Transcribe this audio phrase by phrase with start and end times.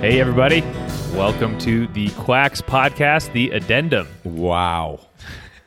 [0.00, 0.60] Hey, everybody.
[1.14, 4.06] Welcome to the Quacks podcast, the addendum.
[4.24, 5.00] Wow.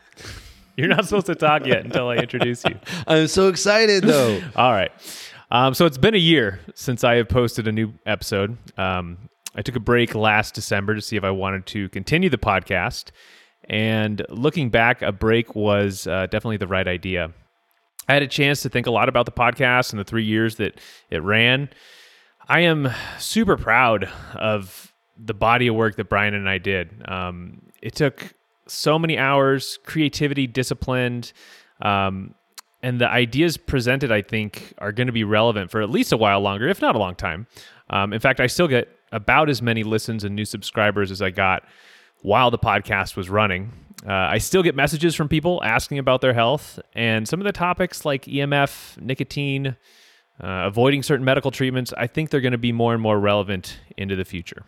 [0.77, 2.77] You're not supposed to talk yet until I introduce you.
[3.07, 4.39] I'm so excited though.
[4.55, 4.91] All right.
[5.49, 8.55] Um, so it's been a year since I have posted a new episode.
[8.77, 9.17] Um,
[9.55, 13.09] I took a break last December to see if I wanted to continue the podcast.
[13.67, 17.33] And looking back, a break was uh, definitely the right idea.
[18.07, 20.57] I had a chance to think a lot about the podcast and the three years
[20.57, 21.69] that it ran.
[22.49, 22.89] I am
[23.19, 26.89] super proud of the body of work that Brian and I did.
[27.07, 28.33] Um, it took
[28.65, 31.31] so many hours, creativity, disciplined,
[31.79, 32.33] um,
[32.81, 36.17] and the ideas presented, I think, are going to be relevant for at least a
[36.17, 37.45] while longer, if not a long time.
[37.91, 41.29] Um, in fact, I still get about as many listens and new subscribers as I
[41.29, 41.63] got
[42.21, 43.73] while the podcast was running.
[44.07, 47.51] Uh, I still get messages from people asking about their health and some of the
[47.51, 49.75] topics like EMF, nicotine,
[50.41, 53.79] uh, avoiding certain medical treatments, I think they're going to be more and more relevant
[53.97, 54.63] into the future.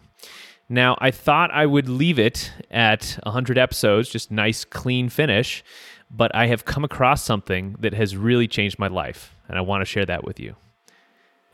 [0.69, 5.63] Now, I thought I would leave it at 100 episodes, just nice, clean finish,
[6.09, 9.81] but I have come across something that has really changed my life, and I want
[9.81, 10.55] to share that with you.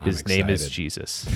[0.02, 0.68] His name is.
[0.70, 1.28] Jesus.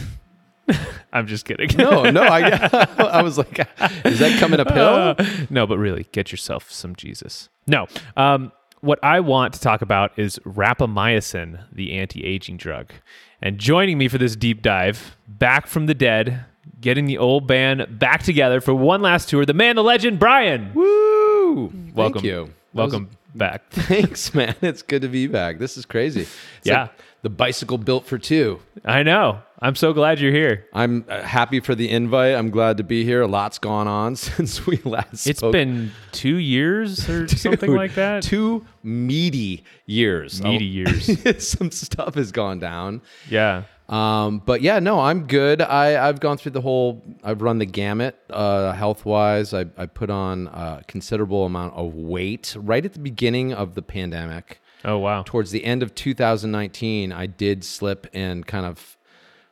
[1.13, 1.77] I'm just kidding.
[1.77, 3.59] No, no, I, I was like,
[4.05, 5.17] is that coming uphill?
[5.19, 7.49] Uh, no, but really, get yourself some Jesus.
[7.67, 7.87] No.
[8.17, 12.93] Um, what I want to talk about is rapamycin, the anti aging drug.
[13.41, 16.45] And joining me for this deep dive, back from the dead,
[16.81, 20.73] getting the old band back together for one last tour, the man, the legend, Brian.
[20.75, 21.73] Woo!
[21.95, 22.15] Welcome.
[22.15, 22.51] Thank you.
[22.75, 23.63] Welcome back.
[23.71, 24.55] Thanks, man.
[24.63, 25.59] It's good to be back.
[25.59, 26.23] This is crazy.
[26.23, 26.31] It's
[26.65, 26.83] Yeah.
[26.83, 26.91] like
[27.23, 28.61] the bicycle built for two.
[28.85, 29.41] I know.
[29.61, 30.67] I'm so glad you're here.
[30.73, 32.35] I'm uh, happy for the invite.
[32.35, 33.23] I'm glad to be here.
[33.23, 35.53] A lot's gone on since we last It's spoke.
[35.53, 38.25] been two years or something like that.
[38.25, 40.43] Two meaty years.
[40.43, 41.39] Meaty years.
[41.49, 43.03] Some stuff has gone down.
[43.31, 43.63] Yeah.
[43.89, 45.61] Um, but yeah, no, I'm good.
[45.61, 49.53] I, I've gone through the whole, I've run the gamut, uh, health wise.
[49.53, 53.83] I, I put on a considerable amount of weight right at the beginning of the
[53.83, 54.61] pandemic.
[54.85, 55.23] Oh, wow.
[55.25, 58.97] Towards the end of 2019, I did slip and kind of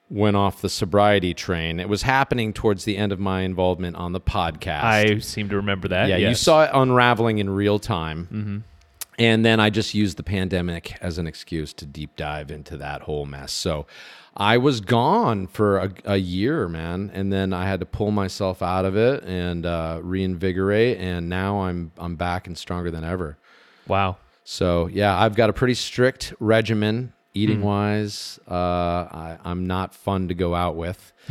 [0.08, 1.78] went off the sobriety train.
[1.78, 4.82] It was happening towards the end of my involvement on the podcast.
[4.82, 6.08] I seem to remember that.
[6.08, 8.64] yeah, you saw it unraveling in real time.
[9.18, 13.02] And then I just used the pandemic as an excuse to deep dive into that
[13.02, 13.52] whole mess.
[13.52, 13.86] So
[14.34, 18.62] I was gone for a, a year, man, and then I had to pull myself
[18.62, 20.96] out of it and uh, reinvigorate.
[20.98, 23.36] And now I'm I'm back and stronger than ever.
[23.86, 24.16] Wow.
[24.52, 28.40] So yeah, I've got a pretty strict regimen eating wise.
[28.50, 31.12] Uh, I, I'm not fun to go out with,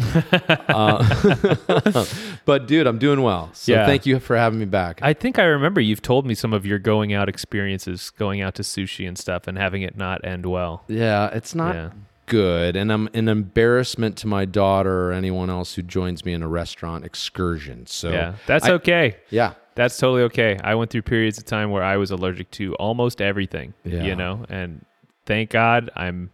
[0.70, 2.06] uh,
[2.46, 3.50] but dude, I'm doing well.
[3.54, 3.86] So Yeah.
[3.86, 5.00] thank you for having me back.
[5.02, 8.56] I think I remember you've told me some of your going out experiences, going out
[8.56, 10.86] to sushi and stuff, and having it not end well.
[10.88, 11.90] Yeah, it's not Yeah.
[12.26, 16.42] good, and I'm an embarrassment to my daughter or anyone else who joins me in
[16.42, 17.86] a restaurant excursion.
[17.88, 19.18] So yeah, that's I- okay.
[19.30, 20.58] Yeah, That's totally okay.
[20.64, 23.74] I went through periods of time where I was allergic to almost everything.
[23.86, 24.04] Yeah.
[24.04, 24.86] You know, and
[25.26, 26.32] thank God I'm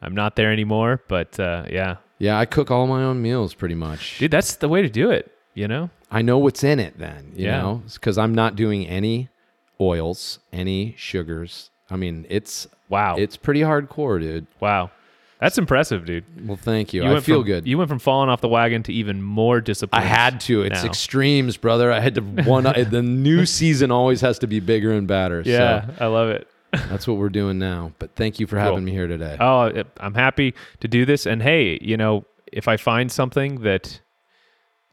[0.00, 1.02] I'm not there anymore.
[1.08, 2.38] But uh, yeah, yeah.
[2.38, 4.18] I cook all my own meals pretty much.
[4.18, 5.30] dude, that's the way to do it.
[5.54, 5.90] You know.
[6.10, 7.32] I know what's in it then.
[7.34, 7.60] You Yeah.
[7.62, 9.28] know, because I'm not doing any
[9.80, 11.70] oils, any sugars.
[11.90, 13.16] I mean, it's Wow.
[13.16, 14.46] it's pretty hardcore, dude.
[14.60, 14.90] wow.
[15.42, 16.46] That's impressive, dude.
[16.46, 17.02] Well, thank you.
[17.02, 17.66] You I feel from, good.
[17.66, 20.00] You went from falling off the wagon to even more discipline.
[20.00, 20.62] I had to.
[20.62, 20.88] It's now.
[20.88, 21.90] extremes, brother.
[21.90, 22.62] I had to one.
[22.62, 25.42] the new season always has to be bigger and badder.
[25.44, 26.46] Yeah, So I love it.
[26.70, 27.90] that's what we're doing now.
[27.98, 29.36] But thank you for having me here today.
[29.40, 31.26] Oh, I'm happy to do this.
[31.26, 34.00] And hey, you know, if I find something that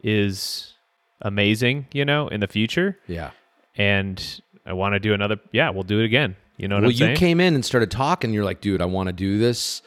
[0.02, 0.74] is
[1.22, 3.30] amazing, you know, in the future, yeah.
[3.76, 6.36] and I want to do another, yeah, we'll do it again.
[6.58, 7.12] You know what well, I'm saying?
[7.12, 8.34] you came in and started talking.
[8.34, 9.84] You're like, dude, I want to do this.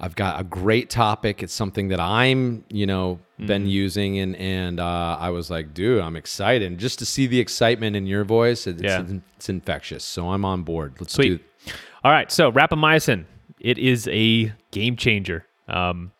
[0.00, 1.42] I've got a great topic.
[1.42, 3.68] It's something that I'm, you know, been Mm-hmm.
[3.70, 6.66] using, and and uh, I was like, dude, I'm excited.
[6.66, 9.04] And just to see the excitement in your voice, it's, Yeah.
[9.36, 10.04] it's infectious.
[10.04, 10.94] So I'm on board.
[11.00, 11.40] Let's Sweet.
[11.66, 11.72] do.
[12.04, 13.24] All right, so rapamycin,
[13.60, 15.44] it is a game changer.
[15.68, 16.12] Um,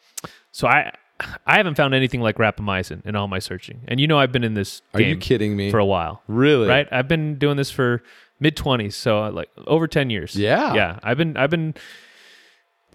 [0.52, 0.92] so I
[1.46, 4.44] I haven't found anything like rapamycin in all my searching, and you know I've been
[4.44, 5.70] in this Are you kidding me?
[5.70, 6.68] for a while, Really?
[6.68, 6.86] right?
[6.92, 8.02] I've been doing this for
[8.40, 10.34] mid twenties, so like over ten years.
[10.36, 10.74] Yeah.
[10.74, 10.98] yeah.
[11.02, 11.74] I've been I've been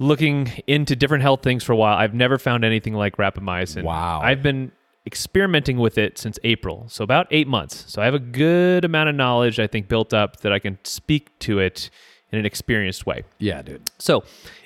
[0.04, 1.98] looking into different health things for a while.
[1.98, 3.84] I've never found anything like rapamycin.
[3.84, 4.22] Wow.
[4.22, 4.72] I've been
[5.06, 7.86] experimenting with it since April, so about eight months.
[7.88, 10.78] So I have a good amount of knowledge I think built up that I can
[10.84, 11.90] speak to it
[12.32, 13.24] in an experienced way.
[13.40, 13.90] Yeah, dude.
[14.00, 14.24] So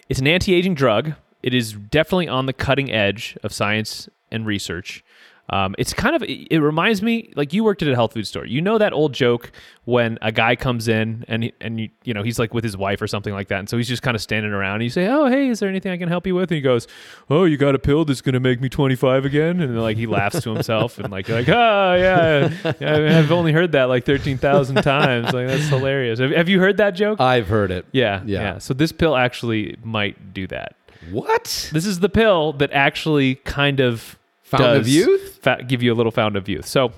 [0.09, 1.13] it's an anti aging drug.
[1.43, 5.03] It is definitely on the cutting edge of science and research.
[5.49, 8.45] Um, it's kind of it reminds me like you worked at a health food store.
[8.45, 9.51] You know that old joke
[9.85, 12.75] when a guy comes in and he, and you, you know he's like with his
[12.75, 14.75] wife or something like that, and so he's just kind of standing around.
[14.75, 16.61] And you say, "Oh, hey, is there anything I can help you with?" And he
[16.61, 16.88] goes,
[17.29, 20.41] "Oh, you got a pill that's gonna make me 25 again?" And like he laughs
[20.41, 25.33] to himself and like like, "Oh yeah, yeah, I've only heard that like 13,000 times.
[25.33, 27.21] Like that's hilarious." Have, have you heard that joke?
[27.21, 27.85] I've heard it.
[27.94, 28.41] yeah, yeah.
[28.41, 28.57] yeah.
[28.57, 30.75] So this pill actually might do that.
[31.11, 31.69] What?
[31.71, 34.17] This is the pill that actually kind of
[34.47, 35.39] Fountain of youth?
[35.41, 36.65] fa- give you a little fountain of youth.
[36.65, 36.91] So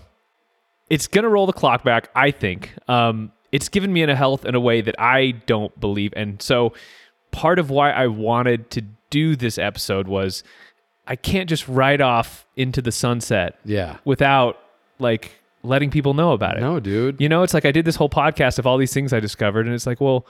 [0.89, 2.09] it's gonna roll the clock back.
[2.15, 5.77] I think um, it's given me in a health in a way that I don't
[5.79, 6.73] believe, and so
[7.31, 10.43] part of why I wanted to do this episode was
[11.07, 13.97] I can't just ride off into the sunset Yeah.
[14.05, 14.57] without
[14.99, 15.31] like
[15.63, 16.61] letting people know about it.
[16.61, 17.19] No, dude.
[17.19, 19.65] You know, it's like I did this whole podcast of all these things I discovered,
[19.65, 20.25] and it's like, well,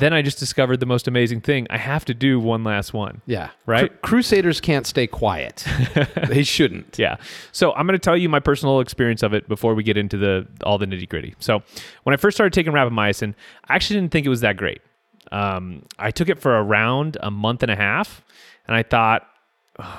[0.00, 1.66] then I just discovered the most amazing thing.
[1.70, 3.22] I have to do one last one.
[3.26, 3.50] Yeah.
[3.64, 3.90] Right?
[4.02, 5.64] Cru- Crusaders can't stay quiet.
[6.28, 6.98] they shouldn't.
[6.98, 7.16] Yeah.
[7.52, 10.16] So I'm going to tell you my personal experience of it before we get into
[10.16, 11.34] the all the nitty gritty.
[11.38, 11.62] So
[12.02, 13.34] when I first started taking rapamycin,
[13.68, 14.82] I actually didn't think it was that great.
[15.30, 18.22] Um, I took it for around a month and a half,
[18.66, 19.26] and I thought,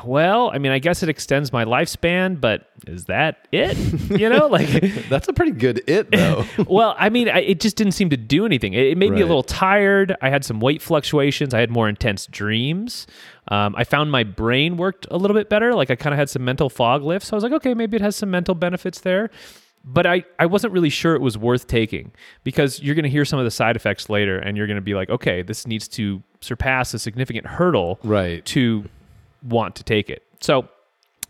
[0.05, 3.77] well, I mean, I guess it extends my lifespan, but is that it?
[4.09, 4.69] You know, like.
[5.09, 6.45] That's a pretty good it, though.
[6.67, 8.73] well, I mean, I, it just didn't seem to do anything.
[8.73, 10.15] It, it made me a little tired.
[10.21, 11.53] I had some weight fluctuations.
[11.53, 13.05] I had more intense dreams.
[13.49, 15.73] Um, I found my brain worked a little bit better.
[15.73, 17.27] Like I kind of had some mental fog lifts.
[17.27, 19.29] So I was like, okay, maybe it has some mental benefits there.
[19.83, 22.11] But I, I wasn't really sure it was worth taking
[22.43, 24.81] because you're going to hear some of the side effects later and you're going to
[24.81, 28.43] be like, okay, this needs to surpass a significant hurdle right.
[28.45, 28.89] to
[29.45, 30.23] want to take it.
[30.41, 30.67] So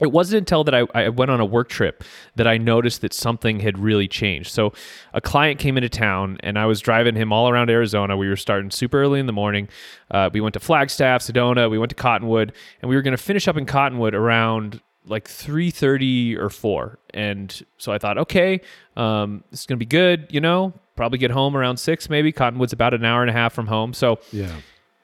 [0.02, 2.04] it wasn't until that I, I went on a work trip
[2.36, 4.52] that I noticed that something had really changed.
[4.52, 4.74] So
[5.14, 8.18] a client came into town and I was driving him all around Arizona.
[8.18, 9.70] We were starting super early in the morning.
[10.12, 12.52] Uh, we went to Flagstaff, Sedona, we went to Cottonwood,
[12.82, 17.64] and we were going to finish up in Cottonwood around like 3.30 or 4 and
[17.78, 18.60] so i thought okay
[18.98, 22.32] um, this is going to be good you know probably get home around 6 maybe
[22.32, 24.48] cottonwood's about an hour and a half from home so Yeah.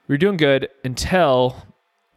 [0.08, 1.56] we were doing good until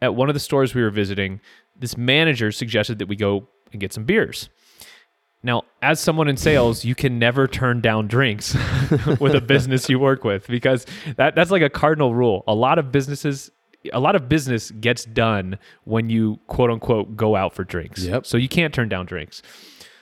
[0.05, 1.41] at one of the stores we were visiting,
[1.75, 4.49] this manager suggested that we go and get some beers.
[5.43, 8.55] Now, as someone in sales, you can never turn down drinks
[9.19, 10.87] with a business you work with because
[11.17, 12.43] that, that's like a cardinal rule.
[12.47, 13.51] A lot of businesses,
[13.93, 18.03] a lot of business gets done when you quote unquote go out for drinks.
[18.03, 18.25] Yep.
[18.25, 19.43] So you can't turn down drinks.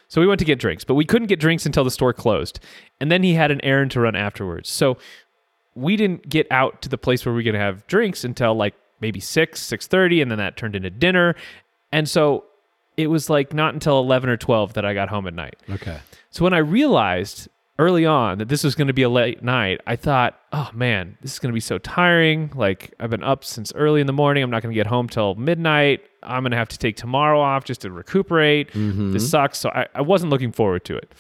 [0.08, 2.62] So we went to get drinks, but we couldn't get drinks until the store closed.
[3.02, 4.70] And then he had an errand to run afterwards.
[4.70, 4.98] So
[5.76, 8.76] we didn't get out to the place where we are gonna have drinks until like
[9.04, 11.36] maybe six, six thirty, and then that turned into dinner.
[11.92, 12.46] And so
[12.98, 15.58] it was like not until eleven or twelve that I got home at night.
[15.70, 16.00] Okay.
[16.32, 19.82] So when I realized early on that this was going to be a late night,
[19.86, 22.52] I thought, oh man, this is going to be so tiring.
[22.56, 24.44] Like I've been up since early in the morning.
[24.44, 26.02] I'm not going to get home till midnight.
[26.24, 28.72] I'm going to have to take tomorrow off just to recuperate.
[28.72, 29.12] Mm-hmm.
[29.12, 29.58] This sucks.
[29.60, 31.12] So I, I wasn't looking forward to it.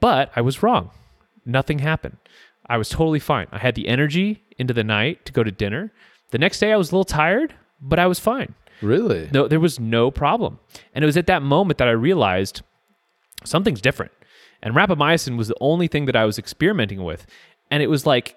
[0.00, 0.90] But I was wrong.
[1.44, 2.16] Nothing happened.
[2.66, 3.48] I was totally fine.
[3.50, 5.92] I had the energy into the night to go to dinner.
[6.30, 8.54] The next day I was a little tired, but I was fine.
[8.82, 9.28] Really?
[9.32, 10.58] No, there was no problem.
[10.94, 12.62] And it was at that moment that I realized
[13.44, 14.12] something's different.
[14.62, 17.26] And rapamycin was the only thing that I was experimenting with.
[17.70, 18.36] And it was like,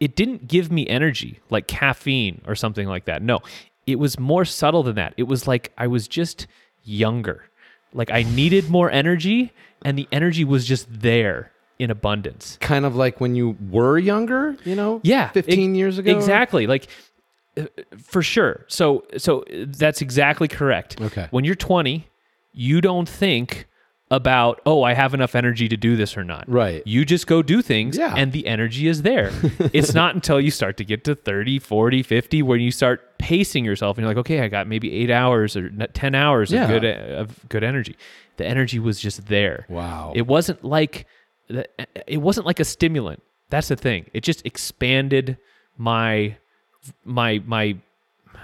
[0.00, 3.22] it didn't give me energy like caffeine or something like that.
[3.22, 3.40] No,
[3.86, 5.14] it was more subtle than that.
[5.16, 6.46] It was like I was just
[6.82, 7.44] younger.
[7.92, 9.52] Like I needed more energy,
[9.84, 12.58] and the energy was just there in abundance.
[12.60, 15.00] Kind of like when you were younger, you know?
[15.02, 16.14] Yeah, 15 ex- years ago?
[16.14, 16.66] Exactly.
[16.66, 16.88] Like
[17.98, 18.64] for sure.
[18.68, 21.00] So so uh, that's exactly correct.
[21.00, 21.28] Okay.
[21.30, 22.06] When you're 20,
[22.52, 23.66] you don't think
[24.10, 26.82] about, "Oh, I have enough energy to do this or not." Right.
[26.86, 28.14] You just go do things Yeah.
[28.16, 29.32] and the energy is there.
[29.72, 33.64] it's not until you start to get to 30, 40, 50 when you start pacing
[33.64, 36.64] yourself and you're like, "Okay, I got maybe 8 hours or 10 hours Yeah.
[36.64, 37.96] of good of good energy."
[38.36, 39.66] The energy was just there.
[39.68, 40.12] Wow.
[40.14, 41.06] It wasn't like
[42.06, 43.22] it wasn't like a stimulant.
[43.50, 44.06] That's the thing.
[44.12, 45.38] It just expanded
[45.78, 46.36] my
[47.04, 47.76] my my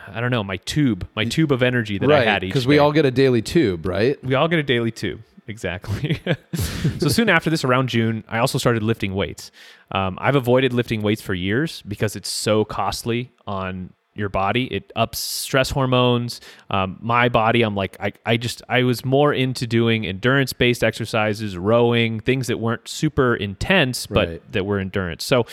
[0.08, 2.74] I don't know, my tube, my tube of energy that I had each Because we
[2.74, 2.78] day.
[2.80, 4.22] all get a daily tube, right?
[4.24, 5.20] we all get a daily tube.
[5.48, 6.20] Exactly.
[6.98, 9.50] so soon after this, around June, I also started lifting weights.
[9.92, 14.64] Um, I've avoided lifting weights for years because it's so costly on your body.
[14.72, 16.40] It ups stress hormones.
[16.70, 20.84] Um, my body, I'm like, I, I just, I was more into doing endurance based
[20.84, 24.52] exercises, rowing, things that weren't super intense, but Right.
[24.52, 25.24] that were endurance.
[25.24, 25.46] So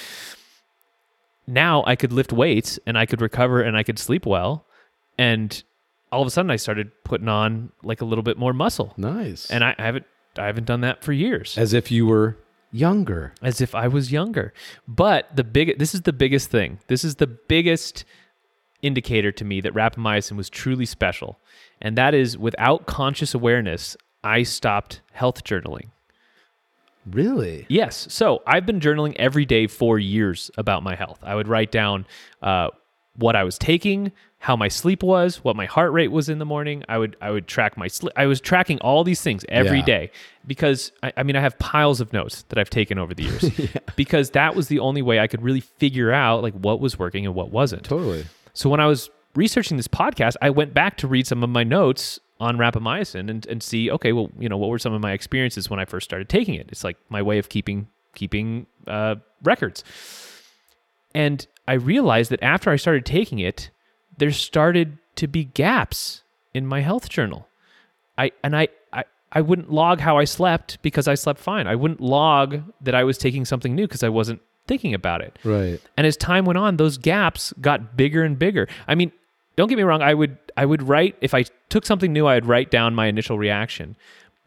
[1.49, 4.65] now I could lift weights and I could recover and I could sleep well.
[5.17, 5.61] And
[6.11, 8.93] all of a sudden I started putting on like a little bit more muscle.
[8.97, 9.49] Nice.
[9.49, 10.05] And I, I haven't
[10.37, 11.57] I haven't done that for years.
[11.57, 12.37] As if you were
[12.71, 13.33] younger.
[13.41, 14.53] As if I was younger.
[14.87, 16.79] But the big this is the biggest thing.
[16.87, 18.05] This is the biggest
[18.81, 21.39] indicator to me that rapamycin was truly special,
[21.81, 25.89] and that is without conscious awareness, I stopped health journaling.
[27.05, 27.65] Really?
[27.69, 28.07] Yes.
[28.09, 31.19] So I've been journaling every day for years about my health.
[31.23, 32.05] I would write down
[32.41, 32.69] uh,
[33.15, 36.45] what I was taking, how my sleep was, what my heart rate was in the
[36.45, 36.83] morning.
[36.87, 38.13] I would I would track my sleep.
[38.15, 39.85] I was tracking all these things every Yeah.
[39.85, 40.11] day
[40.47, 43.49] because I, I mean I have piles of notes that I've taken over the years
[43.95, 47.25] because that was the only way I could really figure out like what was working
[47.25, 47.83] and what wasn't.
[47.83, 48.25] Totally.
[48.53, 51.63] So when I was researching this podcast, I went back to read some of my
[51.63, 55.11] notes on rapamycin and, and see, okay, well, you know, what were some of my
[55.11, 56.67] experiences when I first started taking it?
[56.69, 59.83] It's like my way of keeping keeping uh, records.
[61.13, 63.69] And I realized that after I started taking it,
[64.17, 67.47] there started to be gaps in my health journal.
[68.17, 71.67] I and I, I I wouldn't log how I slept because I slept fine.
[71.67, 75.37] I wouldn't log that I was taking something new because I wasn't thinking about it.
[75.43, 75.79] Right.
[75.97, 78.67] And as time went on, those gaps got bigger and bigger.
[78.87, 79.11] I mean,
[79.59, 82.45] don't get me wrong, I would I would write if I took something new, I'd
[82.45, 83.97] write down my initial reaction.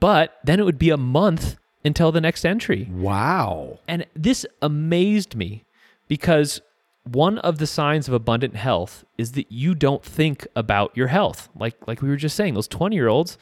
[0.00, 2.88] But then it would be a month until the next entry.
[2.90, 3.78] Wow.
[3.86, 5.64] And this amazed me
[6.08, 6.62] because
[7.04, 11.50] one of the signs of abundant health is that you don't think about your health.
[11.54, 13.36] Like like we were just saying, those 20-year-olds,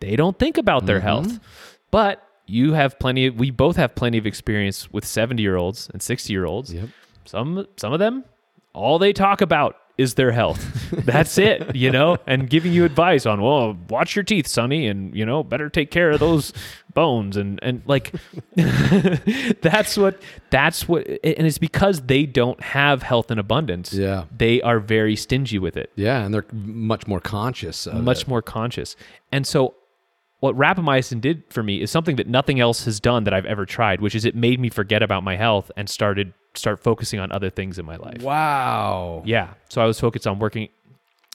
[0.00, 1.06] they don't think about their mm-hmm.
[1.06, 1.38] health.
[1.92, 6.74] But you have plenty of, we both have plenty of experience with 70-year-olds and 60-year-olds.
[6.74, 6.88] Yep.
[7.26, 8.24] Some some of them
[8.72, 10.90] all they talk about is their health.
[10.92, 15.14] That's it, you know, and giving you advice on, well, watch your teeth, Sonny, and
[15.16, 16.52] you know, better take care of those
[16.94, 18.12] bones and and like
[19.62, 23.92] that's what that's what and it's because they don't have health in abundance.
[23.94, 24.24] Yeah.
[24.36, 27.86] They are very stingy with it Yeah, and they're much more conscious.
[27.86, 28.28] Of much it.
[28.28, 28.96] more conscious.
[29.30, 29.74] And so
[30.40, 33.64] what rapamycin did for me is something that nothing else has done that I've ever
[33.64, 37.32] tried, which is it made me forget about my health and started start focusing on
[37.32, 38.22] other things in my life.
[38.22, 39.22] Wow.
[39.24, 39.54] Yeah.
[39.68, 40.68] So I was focused on working.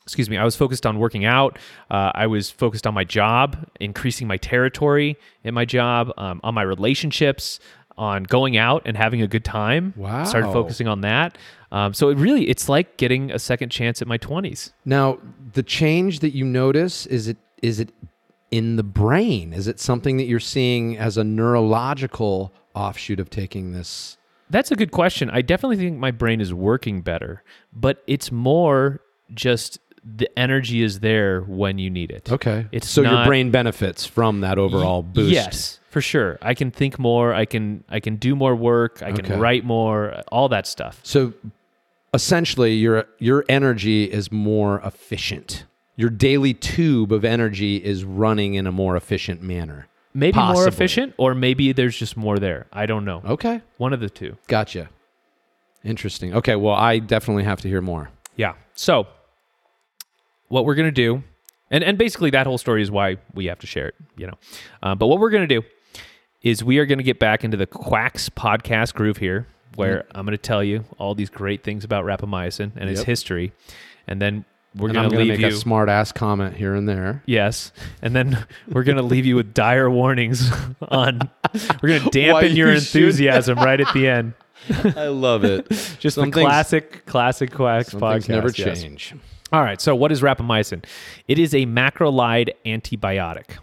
[0.03, 0.37] Excuse me.
[0.37, 1.59] I was focused on working out.
[1.91, 6.53] Uh, I was focused on my job, increasing my territory in my job, um, on
[6.53, 7.59] my relationships,
[7.97, 9.93] on going out and having a good time.
[9.97, 10.23] Wow.
[10.23, 11.37] Started focusing on that.
[11.73, 14.71] Um, so it really, it's like getting a second chance at my twenties.
[14.85, 15.17] Now,
[15.53, 17.91] the change that you notice is it is it
[18.51, 19.51] in the brain?
[19.51, 24.17] Is it something that you're seeing as a neurological offshoot of taking this?
[24.49, 25.29] That's a good question.
[25.29, 29.01] I definitely think my brain is working better, but it's more
[29.33, 32.31] just the energy is there when you need it.
[32.31, 32.65] Okay.
[32.71, 35.31] It's so your brain benefits from that overall boost.
[35.33, 36.37] Yes, for sure.
[36.41, 37.33] I can think more.
[37.33, 39.03] I can I can do more work.
[39.03, 39.37] I can Okay.
[39.37, 40.21] write more.
[40.31, 41.01] All that stuff.
[41.03, 41.33] So
[42.13, 45.65] essentially your your energy is more efficient.
[45.97, 49.87] Your daily tube of energy is running in a more efficient manner.
[50.17, 52.65] Maybe more efficient, or maybe there's just more there.
[52.73, 53.21] I don't know.
[53.23, 53.61] Okay.
[53.77, 54.35] One of the two.
[54.47, 54.89] Gotcha.
[55.83, 56.33] Interesting.
[56.33, 58.09] Okay, well, I definitely have to hear more.
[58.35, 58.55] Yeah.
[58.73, 59.05] So,
[60.47, 61.21] what we're gonna do,
[61.69, 63.95] and and basically that whole story is why we have to share it.
[64.15, 64.33] You know,
[64.81, 65.61] uh, but what we're gonna do
[66.41, 69.45] is we are gonna get back into the Quacks podcast groove here,
[69.75, 73.53] where I'm gonna tell you all these great things about rapamycin and its history,
[74.07, 74.45] and then
[74.77, 75.57] we're and gonna I'm going to leave make you.
[75.57, 77.23] a smart ass comment here and there.
[77.25, 80.49] Yes, and then we're gonna leave you with dire warnings
[80.89, 81.29] on.
[81.81, 84.33] We're gonna Why dampen your you should- enthusiasm right at the end.
[84.69, 85.69] I love it.
[85.99, 88.29] Just Some the things- classic, classic quacks podcast.
[88.29, 88.81] never yes.
[88.81, 89.13] change.
[89.53, 90.83] All right, so what is rapamycin?
[91.29, 93.57] It is a macrolide antibiotic.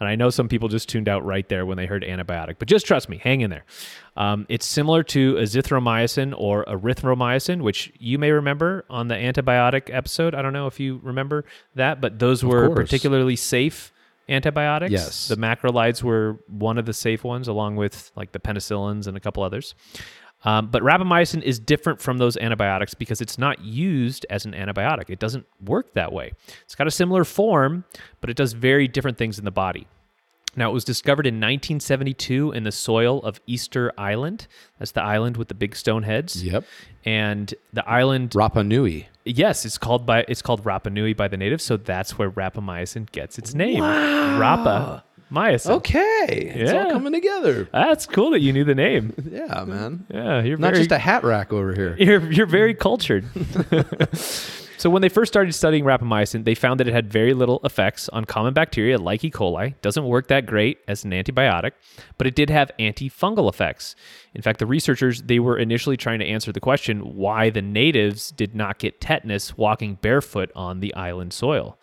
[0.00, 2.66] And I know some people just tuned out right there when they heard antibiotic, but
[2.66, 3.64] just trust me, hang in there.
[4.16, 10.34] Um, it's similar to azithromycin or erythromycin, which you may remember on the antibiotic episode.
[10.34, 13.92] I don't know if you remember that, but those were particularly safe
[14.30, 14.92] antibiotics.
[14.92, 15.28] Yes.
[15.28, 19.20] The macrolides were one of the safe ones, along with like the penicillins and a
[19.20, 19.74] couple others.
[20.44, 25.10] Um, but rapamycin is different from those antibiotics because it's not used as an antibiotic.
[25.10, 26.32] It doesn't work that way.
[26.62, 27.84] It's got a similar form,
[28.20, 29.86] but it does very different things in the body.
[30.56, 34.48] Now, it was discovered in 1972 in the soil of Easter Island.
[34.78, 36.42] That's the island with the big stone heads.
[36.42, 36.64] Yep.
[37.04, 39.08] And the island, Rapa Nui.
[39.24, 43.10] yes, it's called by it's called Rapa Nui by the natives, so that's where rapamycin
[43.12, 43.80] gets its name.
[43.80, 44.40] Wow.
[44.40, 45.70] Rapa mycin.
[45.70, 46.52] Okay.
[46.54, 46.90] It's all Yeah.
[46.92, 47.68] coming together.
[47.72, 49.12] That's cool that you knew the name.
[49.30, 50.06] Yeah, man.
[50.12, 51.96] Yeah, you're Not very, just a hat rack over here.
[51.98, 53.24] you're you're very cultured.
[54.76, 58.08] so when they first started studying rapamycin, they found that it had very little effects
[58.10, 59.30] on common bacteria like E.
[59.30, 59.74] coli.
[59.82, 61.72] Doesn't work that great as an antibiotic,
[62.18, 63.94] but it did have antifungal effects.
[64.34, 68.30] In fact, the researchers they were initially trying to answer the question why the natives
[68.30, 71.78] did not get tetanus walking barefoot on the island soil.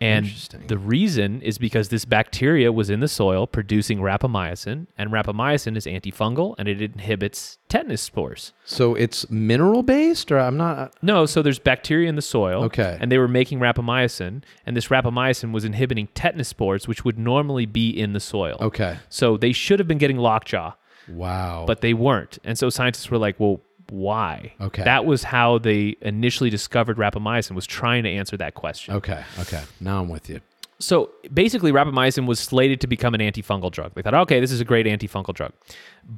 [0.00, 0.26] And
[0.66, 5.86] the reason is because this bacteria was in the soil producing rapamycin, and rapamycin is
[5.86, 8.52] antifungal and it inhibits tetanus spores.
[8.64, 10.94] So it's mineral based, or I'm not.
[11.00, 12.64] No, so there's bacteria in the soil.
[12.64, 12.98] Okay.
[13.00, 17.64] And they were making rapamycin, and this rapamycin was inhibiting tetanus spores, which would normally
[17.66, 18.58] be in the soil.
[18.60, 18.98] Okay.
[19.08, 20.74] So they should have been getting lockjaw,
[21.08, 21.64] Wow.
[21.66, 22.38] but they weren't.
[22.44, 23.60] And so scientists were like, well,
[23.90, 24.54] why?
[24.60, 24.82] Okay.
[24.82, 28.94] That was how they initially discovered rapamycin, was trying to answer that question.
[28.94, 29.22] okay.
[29.40, 29.62] Okay.
[29.80, 30.40] Now I'm with you.
[30.80, 33.94] So basically, rapamycin was slated to become an antifungal drug.
[33.94, 35.52] They thought, okay, this is a great antifungal drug.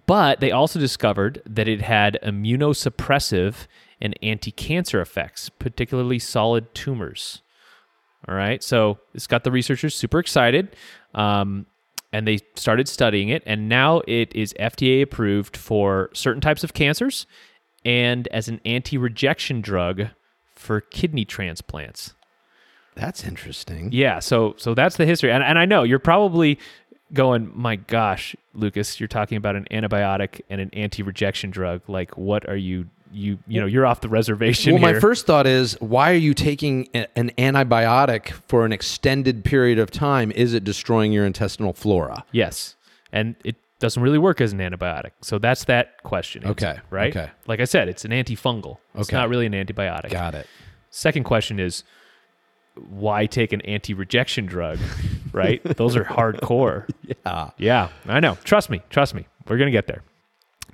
[0.07, 3.67] But they also discovered that it had immunosuppressive
[4.01, 7.43] and anti cancer effects, particularly solid tumors.
[8.29, 8.63] All right.
[8.63, 10.75] So it's got the researchers super excited.
[11.15, 11.67] Um,
[12.13, 13.43] and they started studying it.
[13.47, 17.27] And now it is FDA approved for certain types of cancers
[17.87, 20.09] and as an anti rejection drug
[20.55, 22.13] for kidney transplants.
[22.97, 23.91] That's interesting.
[23.93, 26.59] Yeah, so so that's the history, and and I know you're probably
[27.13, 31.83] going, my gosh, Lucas, you're talking about an antibiotic and an anti-rejection drug.
[31.89, 34.73] Like, what are you you you know you're off the reservation.
[34.73, 39.45] Well, my first thought is, why are you taking a- an antibiotic for an extended
[39.45, 40.33] period of time?
[40.33, 42.25] Is it destroying your intestinal flora?
[42.33, 42.75] yes,
[43.13, 45.11] and it doesn't really work as an antibiotic.
[45.21, 46.45] So that's that question.
[46.45, 47.15] answered, Okay, right.
[47.17, 47.31] okay.
[47.47, 48.79] Like I said, it's an antifungal.
[48.95, 49.17] It's Okay.
[49.17, 50.11] not really an antibiotic.
[50.11, 50.47] Got it.
[50.91, 51.85] Second question is,
[52.89, 54.79] why take an anti-rejection drug?
[55.33, 55.63] right.
[55.65, 56.89] Those are hardcore.
[57.25, 57.51] Yeah.
[57.59, 58.37] Yeah, I know.
[58.45, 58.83] Trust me.
[58.91, 59.27] Trust me.
[59.49, 60.03] We're going to get there.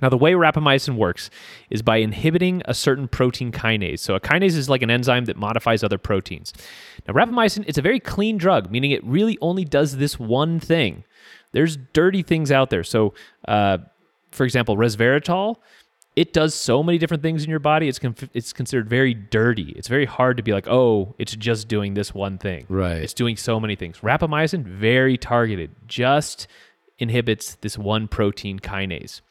[0.01, 1.29] Now, the way rapamycin works
[1.69, 3.99] is by inhibiting a certain protein kinase.
[3.99, 6.51] So, a kinase is like an enzyme that modifies other proteins.
[7.07, 11.05] Now, rapamycin it's a very clean drug, meaning it really only does this one thing.
[11.53, 12.83] There's dirty things out there.
[12.83, 13.13] So,
[13.47, 13.77] uh,
[14.31, 15.55] for example, resveratrol,
[16.15, 17.87] it does so many different things in your body.
[17.87, 19.73] It's conf- it's considered very dirty.
[19.75, 22.65] It's very hard to be like, oh, it's just doing this one thing.
[22.69, 22.97] Right.
[22.97, 23.99] It's doing so many things.
[23.99, 26.47] Rapamycin, very targeted, just
[26.99, 29.21] inhibits this one protein kinase.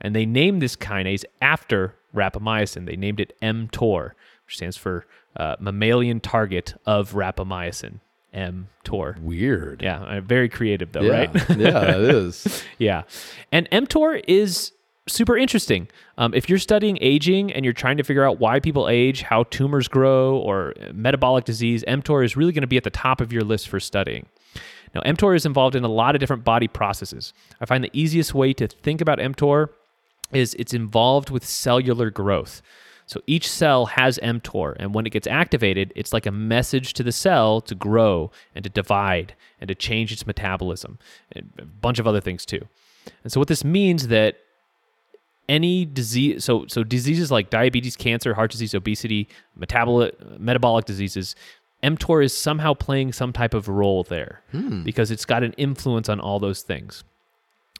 [0.00, 2.86] And they named this kinase after rapamycin.
[2.86, 4.12] They named it mTOR,
[4.46, 8.00] which stands for uh, mammalian target of rapamycin.
[8.34, 9.18] mTOR.
[9.20, 9.82] Weird.
[9.82, 11.12] Yeah, uh, very creative though, Yeah.
[11.12, 11.34] right?
[11.58, 12.62] yeah, it is.
[12.78, 13.02] yeah.
[13.50, 14.72] And mTOR is
[15.08, 15.88] super interesting.
[16.18, 19.44] Um, if you're studying aging and you're trying to figure out why people age, how
[19.44, 23.32] tumors grow, or metabolic disease, mTOR is really going to be at the top of
[23.32, 24.26] your list for studying.
[24.94, 27.32] Now, mTOR is involved in a lot of different body processes.
[27.60, 29.68] I find the easiest way to think about mTOR
[30.32, 32.62] is it's involved with cellular growth.
[33.06, 37.02] So each cell has mTOR, and when it gets activated, it's like a message to
[37.02, 40.98] the cell to grow and to divide and to change its metabolism,
[41.32, 42.66] and a bunch of other things too.
[43.22, 44.36] And so what this means that
[45.48, 51.34] any disease, so so diseases like diabetes, cancer, heart disease, obesity, metabolic metabolic diseases,
[51.82, 54.82] mTOR is somehow playing some type of role there hmm.
[54.82, 57.04] because it's got an influence on all those things.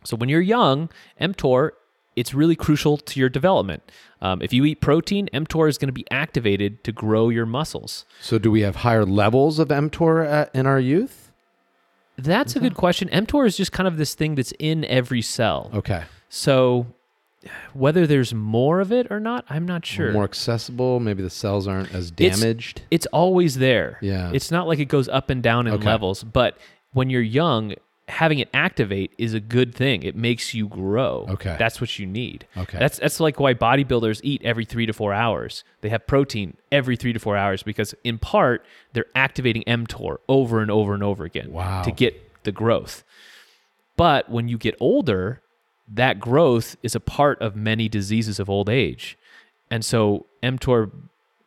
[0.04, 1.70] So when you're young, mTOR
[2.16, 3.82] it's really crucial to your development.
[4.20, 8.04] Um, if you eat protein, mTOR is going to be activated to grow your muscles.
[8.20, 11.30] So, do we have higher levels of mTOR at, in our youth?
[12.16, 13.08] That's a good question.
[13.08, 15.70] mTOR is just kind of this thing that's in every cell.
[15.74, 16.04] Okay.
[16.28, 16.86] So
[17.72, 20.12] whether there's more of it or not, I'm not sure.
[20.12, 21.00] More accessible.
[21.00, 22.82] Maybe the cells aren't as It's- damaged.
[22.90, 23.98] It's always there.
[24.02, 24.30] Yeah.
[24.32, 25.86] It's not like it goes up and down in Okay.
[25.86, 26.56] levels, but
[26.92, 27.74] when you're young,
[28.08, 30.02] having it activate is a good thing.
[30.02, 31.26] It makes you grow.
[31.30, 31.56] Okay.
[31.58, 32.46] That's what you need.
[32.56, 32.78] Okay.
[32.78, 35.64] That's that's like why bodybuilders eat every 3 to 4 hours.
[35.82, 40.60] They have protein every 3 to 4 hours because in part they're activating mTOR over
[40.60, 41.82] and over and over again Wow.
[41.82, 43.04] to get the growth.
[43.96, 45.42] But when you get older,
[45.88, 49.16] that growth is a part of many diseases of old age.
[49.70, 50.90] And so mTOR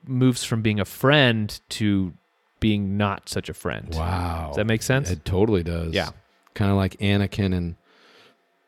[0.07, 2.13] moves from being a friend to
[2.59, 3.93] being not such a friend.
[3.93, 4.45] wow.
[4.47, 5.09] Does that make sense?
[5.11, 5.93] It totally does.
[5.93, 6.09] Yeah.
[6.55, 7.75] Kind of like Anakin and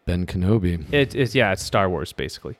[0.05, 0.85] Ben Kenobi.
[0.93, 2.57] It's yeah, it's Star Wars basically.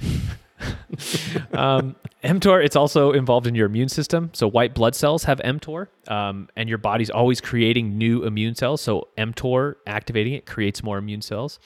[1.52, 4.30] um, mTOR, it's also involved in your immune system.
[4.32, 8.80] So white blood cells have mTOR, um, and your body's always creating new immune cells.
[8.80, 11.58] So mTOR activating it creates more immune cells.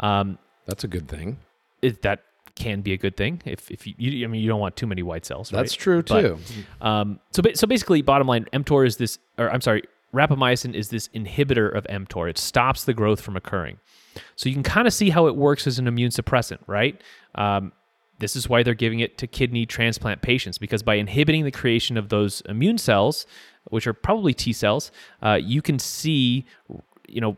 [0.00, 1.38] Um, That's a good thing.
[1.82, 2.22] it, that
[2.56, 4.86] can be a good thing if if you, you I mean you don't want too
[4.86, 5.50] many white cells.
[5.50, 5.80] That's right?
[5.80, 6.38] true But, too.
[6.80, 9.82] Um, so, so basically, bottom line, mTOR is this, or I'm sorry,
[10.14, 12.30] rapamycin is this inhibitor of mTOR.
[12.30, 13.78] It stops the growth from occurring.
[14.36, 17.00] So you can kind of see how it works as an immune suppressant, right?
[17.34, 17.72] Um,
[18.20, 21.96] this is why they're giving it to kidney transplant patients because by inhibiting the creation
[21.96, 23.26] of those immune cells,
[23.64, 26.46] which are probably T cells, uh, you can see,
[27.08, 27.36] you know,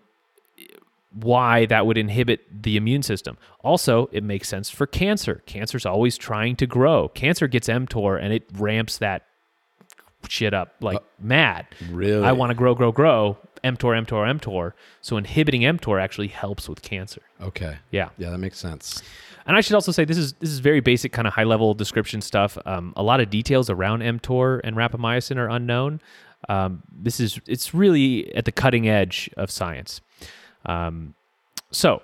[1.12, 3.38] why that would inhibit the immune system.
[3.64, 5.42] Also, it makes sense for cancer.
[5.46, 7.08] Cancer's always trying to grow.
[7.08, 9.24] Cancer gets mTOR and it ramps that
[10.28, 11.66] shit up like mad.
[11.90, 12.24] Really?
[12.24, 13.38] I want to grow, grow, grow.
[13.64, 14.72] mTOR, mTOR, mTOR.
[15.00, 17.22] So inhibiting mTOR actually helps with cancer.
[17.40, 17.78] Okay.
[17.90, 18.10] Yeah.
[18.18, 19.02] Yeah, that makes sense.
[19.46, 21.72] And I should also say this is this is very basic kind of high level
[21.74, 22.58] description stuff.
[22.66, 26.00] Um, a lot of details around mTOR and rapamycin are unknown.
[26.48, 30.00] Um, this is it's really at the cutting edge of science.
[30.64, 31.14] Um,
[31.70, 32.02] so,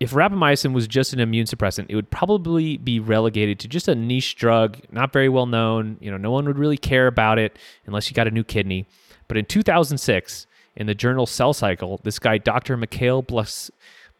[0.00, 3.94] if rapamycin was just an immune suppressant, it would probably be relegated to just a
[3.94, 5.96] niche drug, not very well known.
[6.00, 8.86] You know, no one would really care about it unless you got a new kidney.
[9.26, 12.76] But in 2006, in the journal Cell Cycle, this guy, Dr.
[12.76, 13.70] Mikhail Blas,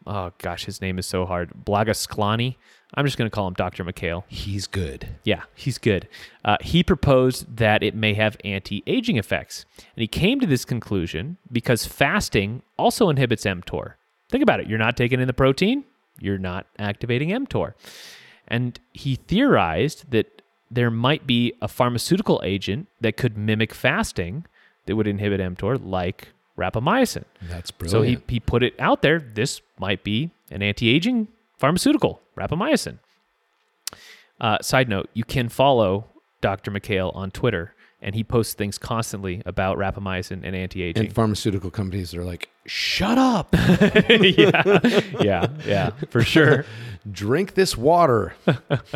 [0.05, 2.55] oh gosh, his name is so hard, Blagasklani.
[2.95, 3.83] I'm just going to call him Dr.
[3.83, 4.25] Mikhail.
[4.27, 5.07] He's good.
[5.23, 6.07] Yeah, he's good.
[6.43, 9.65] Uh, he proposed that it may have anti aging effects.
[9.77, 13.93] And he came to this conclusion because fasting also inhibits mTOR.
[14.29, 14.67] Think about it.
[14.67, 15.83] You're not taking in the protein,
[16.19, 17.73] you're not activating mTOR.
[18.47, 24.45] And he theorized that there might be a pharmaceutical agent that could mimic fasting
[24.85, 27.23] that would inhibit mTOR, like rapamycin.
[27.43, 27.91] That's brilliant.
[27.91, 29.19] So he, he put it out there.
[29.19, 32.99] This might be an anti aging pharmaceutical, rapamycin.
[34.39, 36.05] Uh, side note, you can follow
[36.41, 36.71] Dr.
[36.71, 41.05] Mikhail on Twitter, and he posts things constantly about rapamycin and anti aging.
[41.05, 44.79] and pharmaceutical companies are like, shut up, yeah,
[45.21, 46.65] yeah, yeah, for sure.
[47.11, 48.33] drink this water.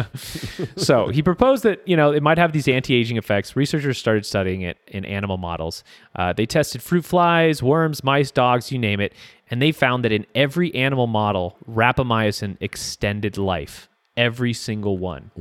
[0.75, 3.55] so he proposed that you know it might have these anti-aging effects.
[3.55, 5.83] Researchers started studying it in animal models.
[6.15, 9.13] Uh, they tested fruit flies, worms, mice, dogs, you name it,
[9.49, 13.89] and they found that in every animal model, rapamycin extended life.
[14.15, 15.31] Every single one.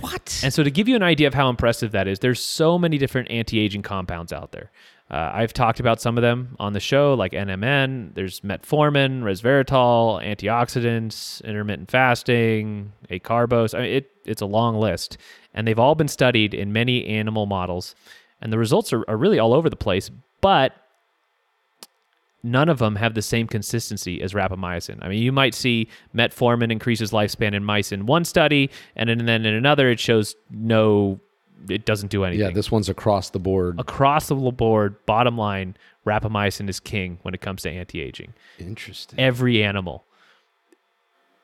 [0.00, 0.40] what?
[0.44, 2.98] And so, to give you an idea of how impressive that is, there's so many
[2.98, 4.70] different anti-aging compounds out there.
[5.10, 8.14] Uh, I've talked about some of them on the show, like NMN.
[8.14, 13.74] There's metformin, resveratrol, antioxidants, intermittent fasting, acarbose.
[13.74, 15.18] I mean, it, it's a long list,
[15.52, 17.94] and they've all been studied in many animal models,
[18.40, 20.10] and the results are, are really all over the place.
[20.40, 20.72] But
[22.42, 24.98] none of them have the same consistency as rapamycin.
[25.02, 29.28] I mean, you might see metformin increases lifespan in mice in one study, and then
[29.46, 31.20] in another it shows no,
[31.68, 32.44] it doesn't do anything.
[32.46, 33.78] yeah, this one's across the board.
[33.78, 35.76] Across the board, bottom line,
[36.06, 38.32] rapamycin is king when it comes to anti-aging.
[38.58, 39.18] Interesting.
[39.20, 40.04] Every animal,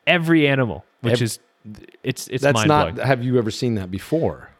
[0.06, 1.38] every animal, which Ev- is
[2.02, 2.94] it's it's That's mind not.
[2.94, 3.06] blowing.
[3.06, 4.50] Have you ever seen that before?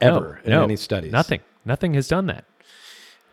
[0.00, 1.12] Ever in any studies?
[1.12, 1.40] Nothing.
[1.64, 2.44] Nothing has done that.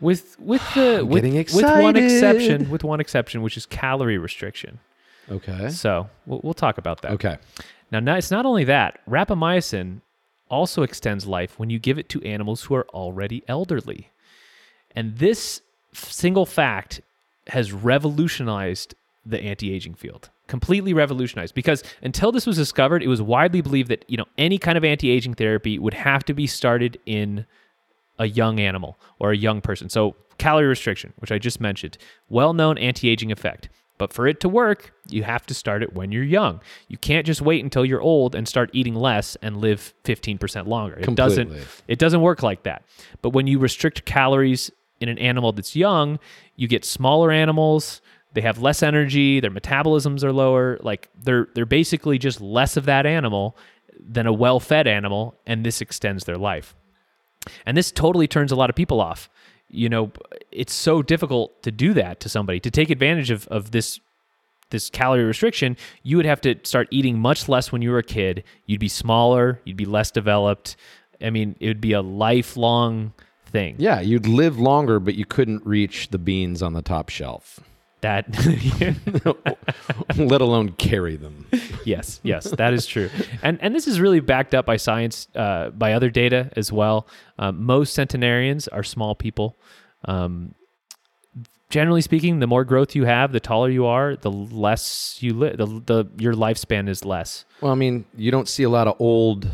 [0.02, 4.80] With with the with, with one exception, with one exception, which is calorie restriction.
[5.30, 5.70] Okay.
[5.70, 7.12] So we'll, we'll talk about that.
[7.12, 7.38] Okay.
[7.92, 9.00] Now, no, it's not only that.
[9.10, 10.02] Rapamycin
[10.50, 14.10] also extends life when you give it to animals who are already elderly,
[14.96, 15.62] and this
[15.94, 17.02] single fact
[17.48, 20.30] has revolutionized the anti-aging field.
[20.48, 24.58] Completely revolutionized because until this was discovered, it was widely believed that you know any
[24.58, 27.46] kind of anti-aging therapy would have to be started in
[28.22, 29.90] a young animal or a young person.
[29.90, 31.98] So, calorie restriction, which I just mentioned,
[32.30, 33.68] well known anti aging effect.
[33.98, 36.60] But for it to work, you have to start it when you're young.
[36.88, 40.96] You can't just wait until you're old and start eating less and live 15% longer.
[40.96, 41.50] It doesn't
[41.88, 42.84] it doesn't work like that.
[43.22, 46.20] But when you restrict calories in an animal that's young,
[46.56, 48.02] you get smaller animals,
[48.34, 52.86] they have less energy, their metabolisms are lower, like they're they're basically just less of
[52.86, 53.56] that animal
[54.00, 56.76] than a well-fed animal and this extends their life.
[57.66, 59.30] And this totally turns a lot of people off.
[59.70, 60.12] You know,
[60.52, 62.60] it's so difficult to do that to somebody.
[62.60, 64.00] To take advantage of, of this
[64.72, 68.04] this calorie restriction, you would have to start eating much less when you were a
[68.04, 68.44] kid.
[68.66, 70.78] You'd be smaller, you'd be less developed.
[71.22, 73.14] I mean, it would be a lifelong
[73.46, 73.76] thing.
[73.78, 77.60] Yeah, you'd live longer, but you couldn't reach the beans on the top shelf,
[78.02, 78.26] That
[80.18, 81.46] let alone carry them.
[81.86, 83.10] yes, yes, that is true,
[83.44, 87.08] and and this is really backed up by science, uh, by other data as well.
[87.38, 89.58] Um, most centenarians are small people.
[90.06, 90.56] Um,
[91.72, 95.58] generally speaking, the more growth you have, the taller you are, the less you live.
[95.58, 97.46] The, the your lifespan is less.
[97.62, 99.48] Well, I mean, you don't see a lot of old,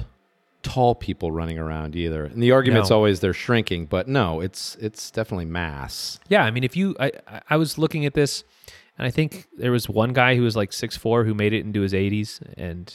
[0.68, 2.26] tall people running around either.
[2.26, 2.98] And the argument's No.
[2.98, 6.20] always they're shrinking, but no, it's it's definitely mass.
[6.30, 7.12] Yeah, I mean, if you, I,
[7.50, 8.44] I- was looking at this,
[8.98, 11.62] and I think there was one guy who was like six four who made it
[11.66, 12.94] into his eighties, and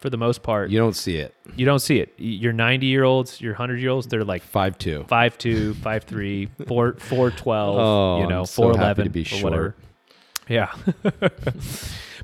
[0.00, 1.34] for the most part, You don't see it.
[1.56, 2.12] you don't see it.
[2.16, 5.04] Your ninety year olds, your hundred year olds, they're like Five two.
[5.08, 9.10] five two, five three, four four twelve, Oh, you know, I'm so four eleven to
[9.10, 9.44] be or short.
[9.44, 9.74] whatever.
[10.48, 10.72] Yeah.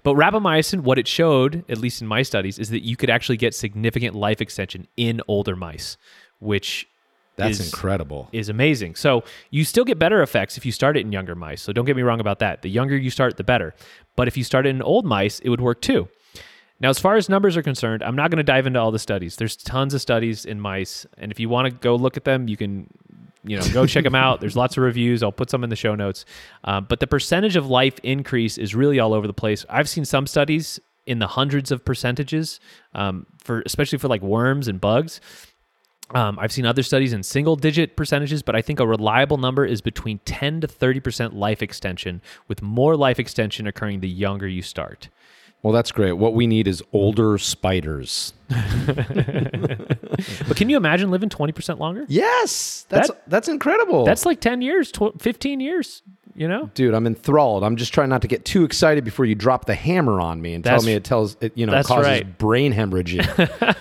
[0.03, 3.37] but rapamycin, what it showed, at least in my studies, is that you could actually
[3.37, 5.97] get significant life extension in older mice,
[6.39, 6.89] which
[7.37, 8.29] That's is- incredible.
[8.33, 8.95] is amazing.
[8.95, 11.63] So you still get better effects if you start it in younger mice.
[11.63, 12.63] So don't get me wrong about that.
[12.63, 13.75] The younger you start, the better.
[14.17, 16.09] But if you start it in old mice, it would work too.
[16.79, 18.99] Now, as far as numbers are concerned, I'm not going to dive into all the
[18.99, 19.37] studies.
[19.37, 22.49] There's tons of studies in mice, and if you want to go look at them,
[22.49, 22.89] you can,
[23.47, 24.41] you know, go check them out.
[24.41, 25.23] There's lots of reviews.
[25.23, 26.25] I'll put some in the show notes.
[26.65, 29.65] Um, but the percentage of life increase is really all over the place.
[29.69, 32.61] I've seen some studies in the hundreds of percentages
[32.95, 35.21] um, for, especially for like worms and bugs.
[36.15, 39.65] Um, I've seen other studies in single digit percentages, but I think a reliable number
[39.65, 44.63] is between 10 to 30% life extension, with more life extension occurring the younger you
[44.63, 45.09] start.
[45.63, 46.13] Well, that's great.
[46.13, 48.33] What we need is older spiders.
[50.49, 52.05] But can you imagine living 20% longer?
[52.09, 54.05] Yes, that's That- that's incredible.
[54.05, 56.03] That's like 10 years, tw- 15 years,
[56.37, 56.71] you know?
[56.75, 56.95] dude.
[56.95, 57.65] I'm enthralled.
[57.65, 60.55] I'm just trying not to get too excited before you drop the hammer on me
[60.55, 62.39] and That's- tell me it tells it you know causes right.
[62.39, 63.25] brain hemorrhaging.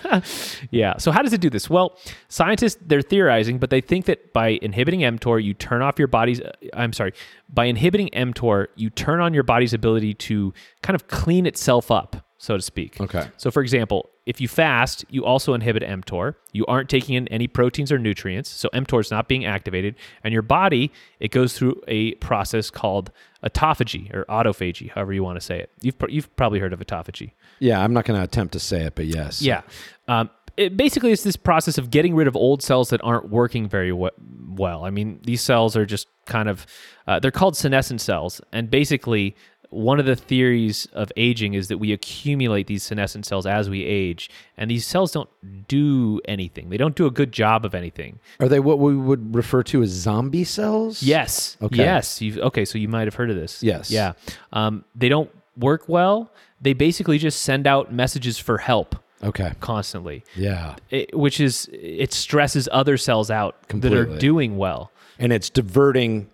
[0.70, 0.96] Yeah.
[0.98, 1.68] So how does it do this?
[1.68, 6.08] Well, scientists they're theorizing, but they think that by inhibiting mTOR, you turn off your
[6.08, 6.40] body's.
[6.40, 7.12] uh, I'm sorry.
[7.52, 12.26] By inhibiting mTOR, you turn on your body's ability to kind of clean itself up,
[12.38, 13.00] so to speak.
[13.00, 13.28] Okay.
[13.36, 16.34] So, for example, if you fast, you also inhibit mTOR.
[16.52, 20.32] You aren't taking in any proteins or nutrients, so mTOR is not being activated, and
[20.32, 23.12] your body it goes through a process called
[23.44, 25.70] autophagy or autophagy, however you want to say it.
[25.80, 27.32] You've pr- you've probably heard of autophagy.
[27.60, 29.40] yeah, I'm not going to attempt to say it, but yes.
[29.40, 29.62] Yeah.
[30.08, 33.68] Um, it basically it's this process of getting rid of old cells that aren't working
[33.68, 34.10] very we-
[34.48, 34.84] well.
[34.84, 36.66] I mean, these cells are just kind of
[37.06, 39.36] uh, they're called senescent cells, and basically
[39.70, 43.84] one of the theories of aging is that we accumulate these senescent cells as we
[43.84, 45.28] age, and these cells don't
[45.68, 46.68] do anything.
[46.68, 48.20] They don't do a good job of anything.
[48.40, 51.02] Are they what we would refer to as zombie cells?
[51.02, 51.56] Yes.
[51.60, 51.76] Okay.
[51.78, 52.20] Yes.
[52.22, 52.64] You've, okay.
[52.64, 53.62] So you might have heard of this.
[53.62, 53.90] Yes.
[53.90, 54.12] Yeah.
[54.52, 56.30] Um, they don't work well.
[56.60, 59.52] They basically just send out messages for help Okay.
[59.60, 60.24] constantly.
[60.34, 60.76] Yeah.
[60.90, 64.90] it, which is it stresses other cells out that are doing well.
[65.18, 66.28] And it's diverting